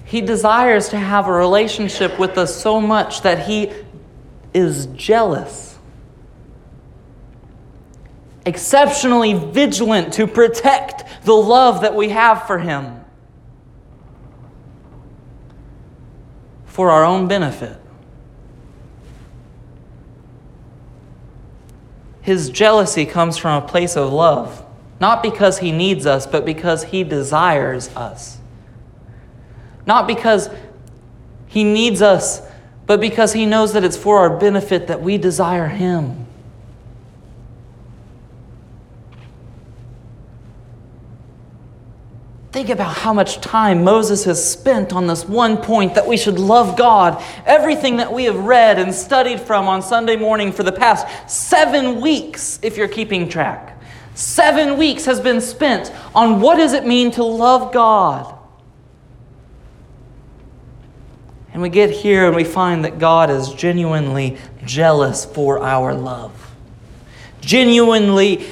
He 0.05 0.21
desires 0.21 0.89
to 0.89 0.99
have 0.99 1.29
a 1.29 1.33
relationship 1.33 2.19
with 2.19 2.37
us 2.37 2.61
so 2.61 2.81
much 2.81 3.23
that 3.23 3.47
he 3.47 3.71
is 4.53 4.87
jealous 4.87 5.79
exceptionally 8.45 9.35
vigilant 9.35 10.13
to 10.15 10.27
protect 10.27 11.05
the 11.25 11.33
love 11.33 11.83
that 11.83 11.95
we 11.95 12.09
have 12.09 12.45
for 12.45 12.59
Him 12.59 13.02
for 16.73 16.91
our 16.91 17.05
own 17.05 17.29
benefit. 17.29 17.77
His 22.23 22.49
jealousy 22.49 23.05
comes 23.05 23.37
from 23.37 23.63
a 23.63 23.67
place 23.67 23.95
of 23.95 24.11
love, 24.11 24.65
not 24.99 25.23
because 25.23 25.59
He 25.59 25.71
needs 25.71 26.07
us, 26.07 26.27
but 26.27 26.47
because 26.47 26.85
He 26.85 27.05
desires 27.05 27.95
us. 27.95 28.39
Not 29.85 30.07
because 30.07 30.49
He 31.47 31.63
needs 31.63 32.01
us, 32.01 32.41
but 32.87 33.01
because 33.01 33.35
He 33.35 33.45
knows 33.45 33.75
that 33.75 33.85
it's 33.85 33.99
for 33.99 34.21
our 34.21 34.39
benefit 34.39 34.87
that 34.87 35.03
we 35.03 35.19
desire 35.19 35.69
Him. 35.69 36.27
Think 42.53 42.69
about 42.69 42.99
how 42.99 43.15
much 43.15 43.41
time 43.41 43.83
Moses 43.83 44.25
has 44.25 44.53
spent 44.53 44.93
on 44.93 45.07
this 45.07 45.25
one 45.25 45.57
point 45.57 45.95
that 45.95 46.07
we 46.07 46.19
should 46.19 46.39
love 46.39 46.77
God. 46.77 47.23
Everything 47.47 47.97
that 47.97 48.13
we 48.13 48.25
have 48.25 48.37
read 48.37 48.79
and 48.79 48.95
studied 48.95 49.41
from 49.41 49.67
on 49.69 49.81
Sunday 49.81 50.17
morning 50.17 50.53
for 50.53 50.63
the 50.63 50.71
past 50.71 51.07
seven 51.31 52.03
weeks, 52.03 52.61
if 52.63 52.77
you're 52.77 52.89
keeping 52.89 53.27
track. 53.27 53.81
Seven 54.15 54.77
weeks 54.77 55.07
has 55.07 55.19
been 55.19 55.41
spent 55.41 55.91
on 56.15 56.43
what 56.43 56.57
does 56.57 56.75
it 56.75 56.87
mean 56.87 57.11
to 57.13 57.25
love 57.25 57.73
God. 57.73 58.39
And 61.55 61.63
we 61.63 61.71
get 61.71 61.89
here 61.91 62.27
and 62.27 62.37
we 62.37 62.45
find 62.45 62.85
that 62.85 62.99
God 62.99 63.31
is 63.31 63.51
genuinely 63.55 64.37
jealous 64.67 65.25
for 65.25 65.61
our 65.61 65.95
love. 65.95 66.55
Genuinely 67.41 68.47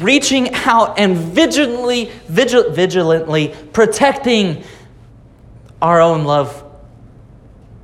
reaching 0.00 0.54
out 0.54 0.98
and 0.98 1.16
vigilantly, 1.16 2.10
vigil, 2.26 2.70
vigilantly 2.70 3.54
protecting 3.72 4.62
our 5.80 6.00
own 6.00 6.24
love 6.24 6.64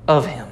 of 0.06 0.26
Him. 0.26 0.48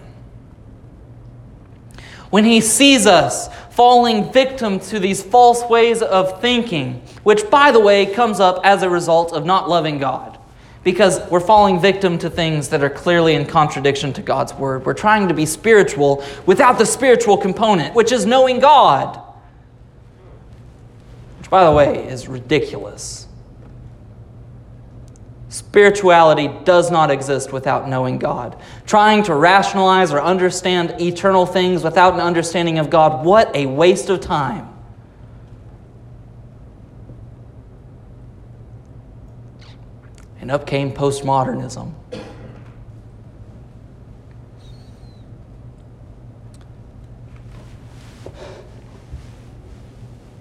When 2.30 2.44
He 2.44 2.60
sees 2.60 3.06
us 3.06 3.48
falling 3.70 4.32
victim 4.32 4.80
to 4.80 4.98
these 4.98 5.22
false 5.22 5.62
ways 5.68 6.02
of 6.02 6.40
thinking, 6.40 7.02
which, 7.22 7.48
by 7.50 7.70
the 7.70 7.80
way, 7.80 8.06
comes 8.06 8.40
up 8.40 8.60
as 8.64 8.82
a 8.82 8.90
result 8.90 9.32
of 9.32 9.44
not 9.44 9.68
loving 9.68 9.98
God. 9.98 10.38
Because 10.84 11.20
we're 11.30 11.38
falling 11.38 11.78
victim 11.78 12.18
to 12.18 12.28
things 12.28 12.68
that 12.70 12.82
are 12.82 12.90
clearly 12.90 13.34
in 13.34 13.46
contradiction 13.46 14.12
to 14.14 14.22
God's 14.22 14.52
word. 14.52 14.84
We're 14.84 14.94
trying 14.94 15.28
to 15.28 15.34
be 15.34 15.46
spiritual 15.46 16.24
without 16.44 16.76
the 16.76 16.84
spiritual 16.84 17.36
component, 17.36 17.94
which 17.94 18.10
is 18.10 18.26
knowing 18.26 18.58
God 18.58 19.22
by 21.52 21.64
the 21.64 21.70
way, 21.70 22.08
is 22.08 22.28
ridiculous. 22.28 23.26
Spirituality 25.50 26.48
does 26.64 26.90
not 26.90 27.10
exist 27.10 27.52
without 27.52 27.86
knowing 27.90 28.16
God. 28.16 28.58
Trying 28.86 29.22
to 29.24 29.34
rationalize 29.34 30.14
or 30.14 30.22
understand 30.22 30.98
eternal 30.98 31.44
things 31.44 31.84
without 31.84 32.14
an 32.14 32.20
understanding 32.20 32.78
of 32.78 32.88
God, 32.88 33.26
what 33.26 33.54
a 33.54 33.66
waste 33.66 34.08
of 34.08 34.20
time. 34.20 34.66
And 40.40 40.50
up 40.50 40.66
came 40.66 40.90
postmodernism. 40.90 41.92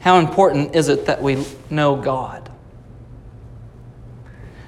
How 0.01 0.17
important 0.17 0.75
is 0.75 0.89
it 0.89 1.05
that 1.05 1.21
we 1.21 1.45
know 1.69 1.95
God? 1.95 2.51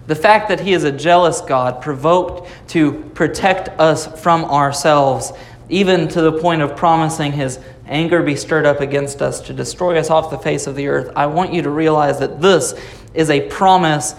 The 0.06 0.16
fact 0.16 0.50
that 0.50 0.60
He 0.60 0.74
is 0.74 0.84
a 0.84 0.92
jealous 0.92 1.42
God, 1.42 1.82
provoked 1.82 2.50
to 2.70 3.04
protect 3.16 3.70
us 3.80 4.22
from 4.22 4.46
ourselves, 4.46 5.32
even 5.70 6.08
to 6.10 6.22
the 6.22 6.34
point 6.34 6.62
of 6.62 6.76
promising 6.76 7.32
His 7.32 7.60
anger 7.88 8.22
be 8.22 8.36
stirred 8.36 8.68
up 8.68 8.80
against 8.80 9.24
us 9.24 9.42
to 9.42 9.54
destroy 9.54 9.98
us 9.98 10.12
off 10.12 10.30
the 10.30 10.38
face 10.38 10.68
of 10.68 10.76
the 10.76 10.88
earth. 10.88 11.12
I 11.16 11.26
want 11.26 11.52
you 11.52 11.64
to 11.64 11.70
realize 11.70 12.20
that 12.20 12.40
this 12.40 12.76
is 13.16 13.32
a 13.32 13.48
promise 13.50 14.14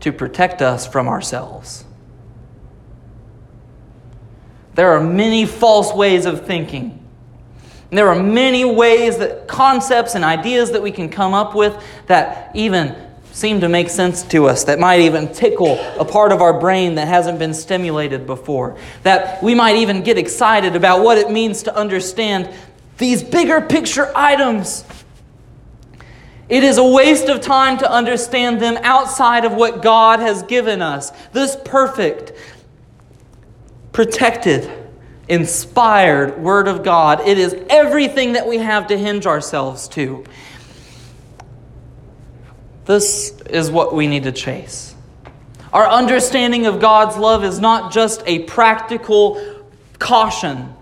to 0.00 0.12
protect 0.12 0.60
us 0.60 0.88
from 0.88 1.06
ourselves. 1.06 1.84
There 4.74 4.90
are 4.90 5.00
many 5.00 5.46
false 5.46 5.94
ways 5.94 6.26
of 6.26 6.46
thinking 6.46 6.99
and 7.90 7.98
there 7.98 8.08
are 8.08 8.22
many 8.22 8.64
ways 8.64 9.18
that 9.18 9.48
concepts 9.48 10.14
and 10.14 10.24
ideas 10.24 10.70
that 10.72 10.82
we 10.82 10.92
can 10.92 11.08
come 11.08 11.34
up 11.34 11.56
with 11.56 11.76
that 12.06 12.50
even 12.54 12.94
seem 13.32 13.60
to 13.60 13.68
make 13.68 13.88
sense 13.88 14.22
to 14.22 14.46
us, 14.46 14.64
that 14.64 14.78
might 14.78 15.00
even 15.00 15.32
tickle 15.32 15.76
a 15.98 16.04
part 16.04 16.30
of 16.30 16.40
our 16.40 16.58
brain 16.58 16.94
that 16.96 17.08
hasn't 17.08 17.38
been 17.38 17.54
stimulated 17.54 18.26
before. 18.26 18.76
That 19.02 19.42
we 19.42 19.54
might 19.54 19.76
even 19.76 20.02
get 20.02 20.18
excited 20.18 20.76
about 20.76 21.02
what 21.02 21.18
it 21.18 21.30
means 21.30 21.64
to 21.64 21.76
understand 21.76 22.48
these 22.98 23.24
bigger 23.24 23.60
picture 23.60 24.12
items. 24.14 24.84
It 26.48 26.62
is 26.62 26.78
a 26.78 26.84
waste 26.84 27.28
of 27.28 27.40
time 27.40 27.78
to 27.78 27.90
understand 27.90 28.60
them 28.60 28.78
outside 28.82 29.44
of 29.44 29.52
what 29.52 29.82
God 29.82 30.20
has 30.20 30.42
given 30.44 30.82
us. 30.82 31.10
This 31.32 31.56
perfect, 31.64 32.32
protected, 33.92 34.79
inspired 35.30 36.38
Word 36.42 36.68
of 36.68 36.82
God. 36.82 37.20
It 37.20 37.38
is 37.38 37.56
everything 37.70 38.32
that 38.32 38.46
we 38.46 38.58
have 38.58 38.88
to 38.88 38.98
hinge 38.98 39.26
ourselves 39.26 39.86
to. 39.88 40.24
This 42.84 43.40
is 43.42 43.70
what 43.70 43.94
we 43.94 44.08
need 44.08 44.24
to 44.24 44.32
chase. 44.32 44.94
Our 45.72 45.86
understanding 45.88 46.66
of 46.66 46.80
God's 46.80 47.16
love 47.16 47.44
is 47.44 47.60
not 47.60 47.92
just 47.92 48.24
a 48.26 48.40
practical 48.40 49.40
caution, 50.00 50.74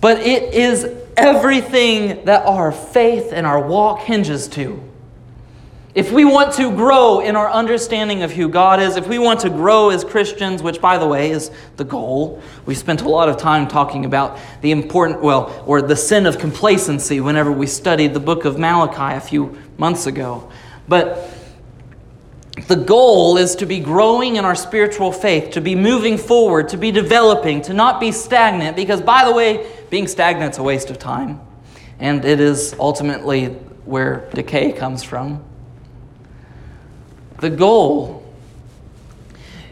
but 0.00 0.18
it 0.18 0.52
is 0.52 0.88
everything 1.16 2.24
that 2.24 2.44
our 2.44 2.72
faith 2.72 3.32
and 3.32 3.46
our 3.46 3.64
walk 3.64 4.00
hinges 4.00 4.48
to. 4.48 4.82
If 5.92 6.12
we 6.12 6.24
want 6.24 6.52
to 6.54 6.70
grow 6.70 7.18
in 7.18 7.34
our 7.34 7.50
understanding 7.50 8.22
of 8.22 8.30
who 8.30 8.48
God 8.48 8.80
is, 8.80 8.96
if 8.96 9.08
we 9.08 9.18
want 9.18 9.40
to 9.40 9.50
grow 9.50 9.90
as 9.90 10.04
Christians, 10.04 10.62
which 10.62 10.80
by 10.80 10.98
the 10.98 11.06
way 11.06 11.32
is 11.32 11.50
the 11.76 11.84
goal, 11.84 12.40
we 12.64 12.76
spent 12.76 13.02
a 13.02 13.08
lot 13.08 13.28
of 13.28 13.38
time 13.38 13.66
talking 13.66 14.04
about 14.04 14.38
the 14.60 14.70
important, 14.70 15.20
well, 15.20 15.64
or 15.66 15.82
the 15.82 15.96
sin 15.96 16.26
of 16.26 16.38
complacency 16.38 17.18
whenever 17.18 17.50
we 17.50 17.66
studied 17.66 18.14
the 18.14 18.20
book 18.20 18.44
of 18.44 18.56
Malachi 18.56 19.16
a 19.16 19.20
few 19.20 19.58
months 19.78 20.06
ago. 20.06 20.48
But 20.86 21.28
the 22.68 22.76
goal 22.76 23.36
is 23.36 23.56
to 23.56 23.66
be 23.66 23.80
growing 23.80 24.36
in 24.36 24.44
our 24.44 24.54
spiritual 24.54 25.10
faith, 25.10 25.50
to 25.52 25.60
be 25.60 25.74
moving 25.74 26.18
forward, 26.18 26.68
to 26.68 26.76
be 26.76 26.92
developing, 26.92 27.62
to 27.62 27.74
not 27.74 27.98
be 27.98 28.12
stagnant, 28.12 28.76
because 28.76 29.00
by 29.00 29.24
the 29.24 29.32
way, 29.32 29.68
being 29.90 30.06
stagnant 30.06 30.52
is 30.52 30.58
a 30.58 30.62
waste 30.62 30.88
of 30.88 31.00
time. 31.00 31.40
And 31.98 32.24
it 32.24 32.38
is 32.38 32.76
ultimately 32.78 33.46
where 33.84 34.30
decay 34.34 34.70
comes 34.70 35.02
from. 35.02 35.44
The 37.40 37.50
goal 37.50 38.20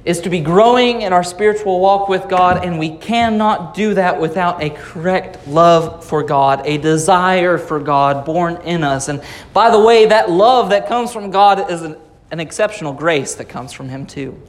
is 0.04 0.22
to 0.22 0.30
be 0.30 0.40
growing 0.40 1.02
in 1.02 1.12
our 1.12 1.22
spiritual 1.22 1.80
walk 1.80 2.08
with 2.08 2.28
God, 2.30 2.64
and 2.64 2.78
we 2.78 2.96
cannot 2.96 3.74
do 3.74 3.92
that 3.92 4.18
without 4.18 4.62
a 4.62 4.70
correct 4.70 5.46
love 5.46 6.02
for 6.02 6.22
God, 6.22 6.62
a 6.64 6.78
desire 6.78 7.58
for 7.58 7.78
God 7.78 8.24
born 8.24 8.56
in 8.62 8.82
us. 8.82 9.08
And 9.08 9.22
by 9.52 9.70
the 9.70 9.78
way, 9.78 10.06
that 10.06 10.30
love 10.30 10.70
that 10.70 10.88
comes 10.88 11.12
from 11.12 11.30
God 11.30 11.70
is 11.70 11.82
an, 11.82 11.96
an 12.30 12.40
exceptional 12.40 12.94
grace 12.94 13.34
that 13.34 13.50
comes 13.50 13.74
from 13.74 13.90
Him, 13.90 14.06
too. 14.06 14.40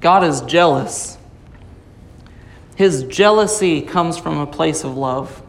God 0.00 0.24
is 0.24 0.40
jealous. 0.40 1.16
His 2.74 3.04
jealousy 3.04 3.82
comes 3.82 4.18
from 4.18 4.38
a 4.38 4.48
place 4.48 4.82
of 4.82 4.96
love. 4.96 5.43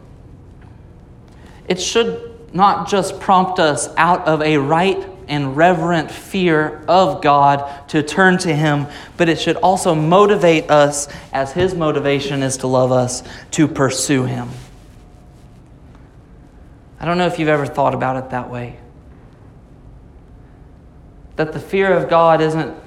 It 1.67 1.81
should 1.81 2.53
not 2.53 2.87
just 2.87 3.19
prompt 3.19 3.59
us 3.59 3.89
out 3.97 4.27
of 4.27 4.41
a 4.41 4.57
right 4.57 5.05
and 5.27 5.57
reverent 5.57 6.11
fear 6.11 6.83
of 6.87 7.21
God 7.21 7.89
to 7.89 8.03
turn 8.03 8.37
to 8.39 8.55
Him, 8.55 8.87
but 9.17 9.27
it 9.27 9.39
should 9.39 9.57
also 9.57 9.95
motivate 9.95 10.69
us, 10.69 11.07
as 11.33 11.51
His 11.51 11.73
motivation 11.73 12.43
is 12.43 12.57
to 12.57 12.67
love 12.67 12.91
us, 12.91 13.23
to 13.51 13.67
pursue 13.67 14.23
Him. 14.25 14.49
I 16.99 17.05
don't 17.05 17.17
know 17.17 17.27
if 17.27 17.39
you've 17.39 17.49
ever 17.49 17.65
thought 17.65 17.93
about 17.93 18.23
it 18.23 18.29
that 18.29 18.49
way. 18.49 18.79
That 21.35 21.51
the 21.51 21.59
fear 21.59 21.91
of 21.91 22.09
God 22.09 22.39
isn't, 22.39 22.77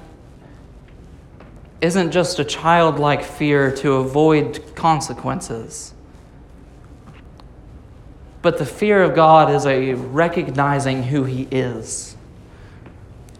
isn't 1.81 2.11
just 2.11 2.39
a 2.39 2.43
childlike 2.43 3.23
fear 3.23 3.75
to 3.77 3.95
avoid 3.95 4.75
consequences 4.75 5.93
but 8.41 8.57
the 8.57 8.65
fear 8.65 9.03
of 9.03 9.15
God 9.15 9.51
is 9.51 9.65
a 9.65 9.93
recognizing 9.93 11.03
who 11.03 11.23
He 11.23 11.47
is 11.51 12.15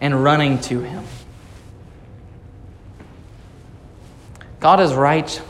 and 0.00 0.22
running 0.22 0.60
to 0.62 0.80
Him. 0.80 1.04
God 4.60 4.80
is 4.80 4.92
right 4.92 5.40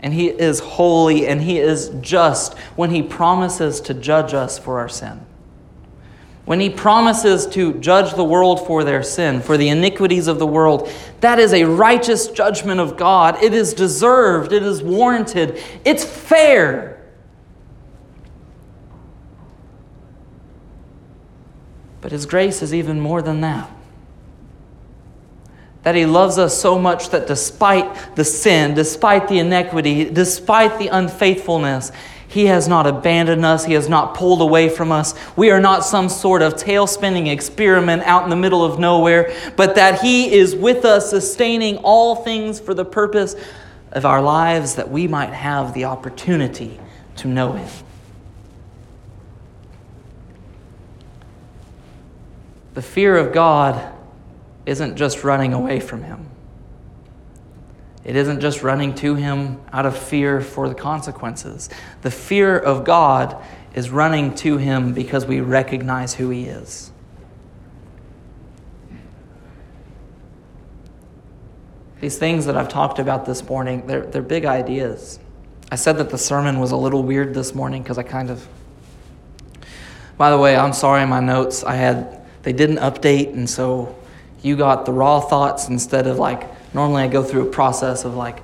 and 0.00 0.12
He 0.12 0.28
is 0.28 0.60
holy 0.60 1.26
and 1.26 1.40
He 1.40 1.58
is 1.58 1.90
just 2.00 2.56
when 2.76 2.90
He 2.90 3.02
promises 3.02 3.80
to 3.82 3.94
judge 3.94 4.34
us 4.34 4.58
for 4.58 4.78
our 4.78 4.88
sin. 4.88 5.24
When 6.44 6.60
He 6.60 6.70
promises 6.70 7.46
to 7.48 7.74
judge 7.74 8.14
the 8.14 8.24
world 8.24 8.66
for 8.66 8.84
their 8.84 9.02
sin, 9.02 9.40
for 9.40 9.56
the 9.56 9.68
iniquities 9.68 10.28
of 10.28 10.38
the 10.38 10.46
world, 10.46 10.90
that 11.20 11.38
is 11.38 11.52
a 11.52 11.64
righteous 11.64 12.28
judgment 12.28 12.80
of 12.80 12.96
God. 12.96 13.42
It 13.42 13.54
is 13.54 13.74
deserved, 13.74 14.52
it 14.52 14.62
is 14.62 14.82
warranted, 14.82 15.62
it's 15.84 16.04
fair. 16.04 16.97
But 22.00 22.12
His 22.12 22.26
grace 22.26 22.62
is 22.62 22.72
even 22.72 23.00
more 23.00 23.22
than 23.22 23.40
that. 23.40 23.70
That 25.82 25.94
He 25.94 26.06
loves 26.06 26.38
us 26.38 26.56
so 26.56 26.78
much 26.78 27.10
that 27.10 27.26
despite 27.26 28.16
the 28.16 28.24
sin, 28.24 28.74
despite 28.74 29.28
the 29.28 29.38
iniquity, 29.38 30.04
despite 30.04 30.78
the 30.78 30.88
unfaithfulness, 30.88 31.90
He 32.28 32.46
has 32.46 32.68
not 32.68 32.86
abandoned 32.86 33.44
us. 33.44 33.64
He 33.64 33.72
has 33.72 33.88
not 33.88 34.14
pulled 34.14 34.42
away 34.42 34.68
from 34.68 34.92
us. 34.92 35.14
We 35.34 35.50
are 35.50 35.60
not 35.60 35.84
some 35.84 36.08
sort 36.08 36.42
of 36.42 36.56
tail 36.56 36.86
spinning 36.86 37.26
experiment 37.26 38.02
out 38.02 38.24
in 38.24 38.30
the 38.30 38.36
middle 38.36 38.64
of 38.64 38.78
nowhere, 38.78 39.34
but 39.56 39.74
that 39.76 40.00
He 40.00 40.32
is 40.32 40.54
with 40.54 40.84
us, 40.84 41.10
sustaining 41.10 41.78
all 41.78 42.16
things 42.16 42.60
for 42.60 42.74
the 42.74 42.84
purpose 42.84 43.34
of 43.92 44.04
our 44.04 44.20
lives, 44.20 44.74
that 44.74 44.90
we 44.90 45.08
might 45.08 45.32
have 45.32 45.72
the 45.74 45.86
opportunity 45.86 46.78
to 47.16 47.28
know 47.28 47.52
Him. 47.52 47.68
The 52.78 52.82
fear 52.82 53.16
of 53.16 53.32
God 53.32 53.92
isn't 54.64 54.94
just 54.94 55.24
running 55.24 55.52
away 55.52 55.80
from 55.80 56.04
Him. 56.04 56.28
It 58.04 58.14
isn't 58.14 58.38
just 58.38 58.62
running 58.62 58.94
to 58.94 59.16
Him 59.16 59.60
out 59.72 59.84
of 59.84 59.98
fear 59.98 60.40
for 60.40 60.68
the 60.68 60.76
consequences. 60.76 61.70
The 62.02 62.12
fear 62.12 62.56
of 62.56 62.84
God 62.84 63.44
is 63.74 63.90
running 63.90 64.32
to 64.36 64.58
Him 64.58 64.92
because 64.92 65.26
we 65.26 65.40
recognize 65.40 66.14
who 66.14 66.30
He 66.30 66.44
is. 66.44 66.92
These 72.00 72.16
things 72.16 72.46
that 72.46 72.56
I've 72.56 72.68
talked 72.68 73.00
about 73.00 73.26
this 73.26 73.42
morning, 73.42 73.88
they're, 73.88 74.06
they're 74.06 74.22
big 74.22 74.44
ideas. 74.44 75.18
I 75.72 75.74
said 75.74 75.98
that 75.98 76.10
the 76.10 76.18
sermon 76.18 76.60
was 76.60 76.70
a 76.70 76.76
little 76.76 77.02
weird 77.02 77.34
this 77.34 77.56
morning 77.56 77.82
because 77.82 77.98
I 77.98 78.04
kind 78.04 78.30
of. 78.30 78.46
By 80.16 80.30
the 80.30 80.38
way, 80.38 80.56
I'm 80.56 80.72
sorry, 80.72 81.04
my 81.06 81.18
notes, 81.18 81.64
I 81.64 81.74
had 81.74 82.17
they 82.42 82.52
didn't 82.52 82.78
update, 82.78 83.32
and 83.32 83.48
so 83.48 83.96
you 84.42 84.56
got 84.56 84.86
the 84.86 84.92
raw 84.92 85.20
thoughts 85.20 85.68
instead 85.68 86.06
of 86.06 86.18
like 86.18 86.48
normally 86.74 87.02
I 87.02 87.08
go 87.08 87.22
through 87.22 87.48
a 87.48 87.50
process 87.50 88.04
of 88.04 88.14
like 88.14 88.42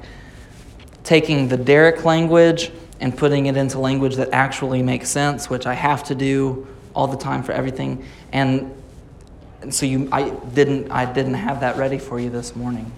taking 1.05 1.49
the 1.49 1.57
Derek 1.57 2.05
language 2.05 2.73
and 3.01 3.17
putting 3.17 3.47
it 3.47 3.57
into 3.57 3.79
language 3.79 4.17
that 4.17 4.31
actually 4.33 4.83
makes 4.83 5.09
sense, 5.09 5.51
which 5.51 5.67
I 5.67 5.75
have 5.75 6.05
to 6.05 6.15
do 6.15 6.67
all 6.95 7.07
the 7.07 7.17
time 7.17 7.43
for 7.43 7.53
everything. 7.53 8.05
And, 8.33 8.75
and 9.61 9.75
so 9.75 9.85
you, 9.85 10.09
I 10.11 10.31
didn't, 10.31 10.91
I 10.91 11.11
didn't 11.13 11.35
have 11.35 11.61
that 11.61 11.77
ready 11.77 11.99
for 11.99 12.19
you 12.19 12.31
this 12.31 12.57
morning. 12.57 12.91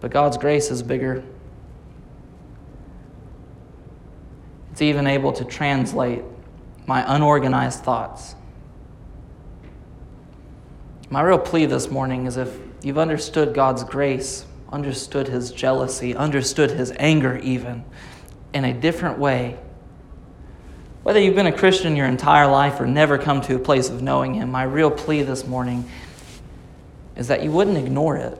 But 0.00 0.10
God's 0.10 0.38
grace 0.38 0.70
is 0.70 0.82
bigger. 0.82 1.22
It's 4.72 4.82
even 4.82 5.06
able 5.06 5.32
to 5.34 5.44
translate 5.44 6.24
my 6.90 7.04
unorganized 7.14 7.84
thoughts. 7.84 8.34
My 11.08 11.22
real 11.22 11.38
plea 11.38 11.66
this 11.66 11.88
morning 11.88 12.26
is 12.26 12.36
if 12.36 12.52
you've 12.82 12.98
understood 12.98 13.54
God's 13.54 13.84
grace, 13.84 14.44
understood 14.72 15.28
His 15.28 15.52
jealousy, 15.52 16.16
understood 16.16 16.72
His 16.72 16.92
anger, 16.96 17.38
even 17.44 17.84
in 18.52 18.64
a 18.64 18.74
different 18.74 19.20
way, 19.20 19.56
whether 21.04 21.20
you've 21.20 21.36
been 21.36 21.46
a 21.46 21.56
Christian 21.56 21.94
your 21.94 22.08
entire 22.08 22.48
life 22.48 22.80
or 22.80 22.86
never 22.86 23.18
come 23.18 23.40
to 23.42 23.54
a 23.54 23.60
place 23.60 23.88
of 23.88 24.02
knowing 24.02 24.34
Him, 24.34 24.50
my 24.50 24.64
real 24.64 24.90
plea 24.90 25.22
this 25.22 25.46
morning 25.46 25.88
is 27.14 27.28
that 27.28 27.44
you 27.44 27.52
wouldn't 27.52 27.78
ignore 27.78 28.16
it. 28.16 28.36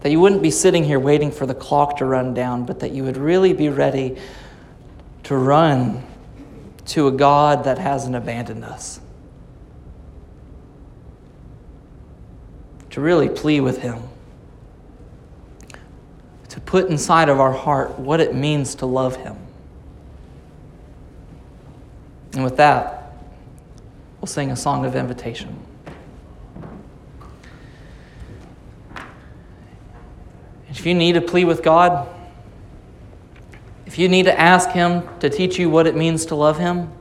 That 0.00 0.10
you 0.10 0.18
wouldn't 0.18 0.42
be 0.42 0.50
sitting 0.50 0.82
here 0.82 0.98
waiting 0.98 1.30
for 1.30 1.46
the 1.46 1.54
clock 1.54 1.98
to 1.98 2.04
run 2.04 2.34
down, 2.34 2.66
but 2.66 2.80
that 2.80 2.90
you 2.90 3.04
would 3.04 3.16
really 3.16 3.52
be 3.52 3.68
ready 3.68 4.18
to 5.28 5.36
run 5.36 6.02
to 6.86 7.06
a 7.06 7.12
God 7.12 7.64
that 7.64 7.76
hasn't 7.76 8.16
abandoned 8.16 8.64
us. 8.64 8.98
To 12.88 13.02
really 13.02 13.28
plead 13.28 13.60
with 13.60 13.82
Him. 13.82 14.04
To 16.48 16.60
put 16.62 16.88
inside 16.88 17.28
of 17.28 17.40
our 17.40 17.52
heart 17.52 17.98
what 17.98 18.20
it 18.20 18.34
means 18.34 18.76
to 18.76 18.86
love 18.86 19.16
Him. 19.16 19.36
And 22.32 22.42
with 22.42 22.56
that, 22.56 23.12
we'll 24.22 24.28
sing 24.28 24.50
a 24.50 24.56
song 24.56 24.86
of 24.86 24.96
invitation. 24.96 25.58
If 30.70 30.86
you 30.86 30.94
need 30.94 31.12
to 31.12 31.20
plead 31.20 31.44
with 31.44 31.62
God, 31.62 32.08
if 33.88 33.98
you 33.98 34.06
need 34.06 34.24
to 34.24 34.38
ask 34.38 34.68
Him 34.68 35.08
to 35.20 35.30
teach 35.30 35.58
you 35.58 35.70
what 35.70 35.86
it 35.86 35.96
means 35.96 36.26
to 36.26 36.34
love 36.34 36.58
Him, 36.58 36.92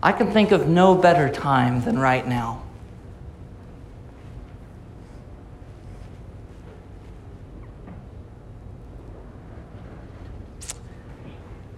I 0.00 0.12
can 0.12 0.30
think 0.30 0.52
of 0.52 0.68
no 0.68 0.94
better 0.94 1.28
time 1.28 1.80
than 1.80 1.98
right 1.98 2.24
now. 2.24 2.62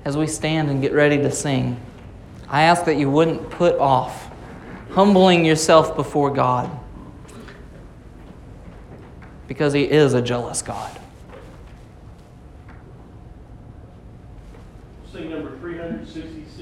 As 0.05 0.15
we 0.15 0.27
stand 0.27 0.69
and 0.69 0.83
get 0.83 0.93
ready 0.93 1.17
to 1.17 1.31
sing, 1.31 1.81
I 2.51 2.65
ask 2.65 2.85
that 2.85 2.97
you 2.97 3.09
wouldn't 3.09 3.49
put 3.49 3.79
off 3.79 4.31
humbling 4.91 5.43
yourself 5.43 5.97
before 5.97 6.31
God 6.31 6.71
because 9.49 9.73
He 9.73 9.85
is 9.85 10.13
a 10.13 10.21
jealous 10.21 10.61
God. 10.61 11.01
Sing 15.85 15.93
number 15.93 16.07
366. 16.07 16.44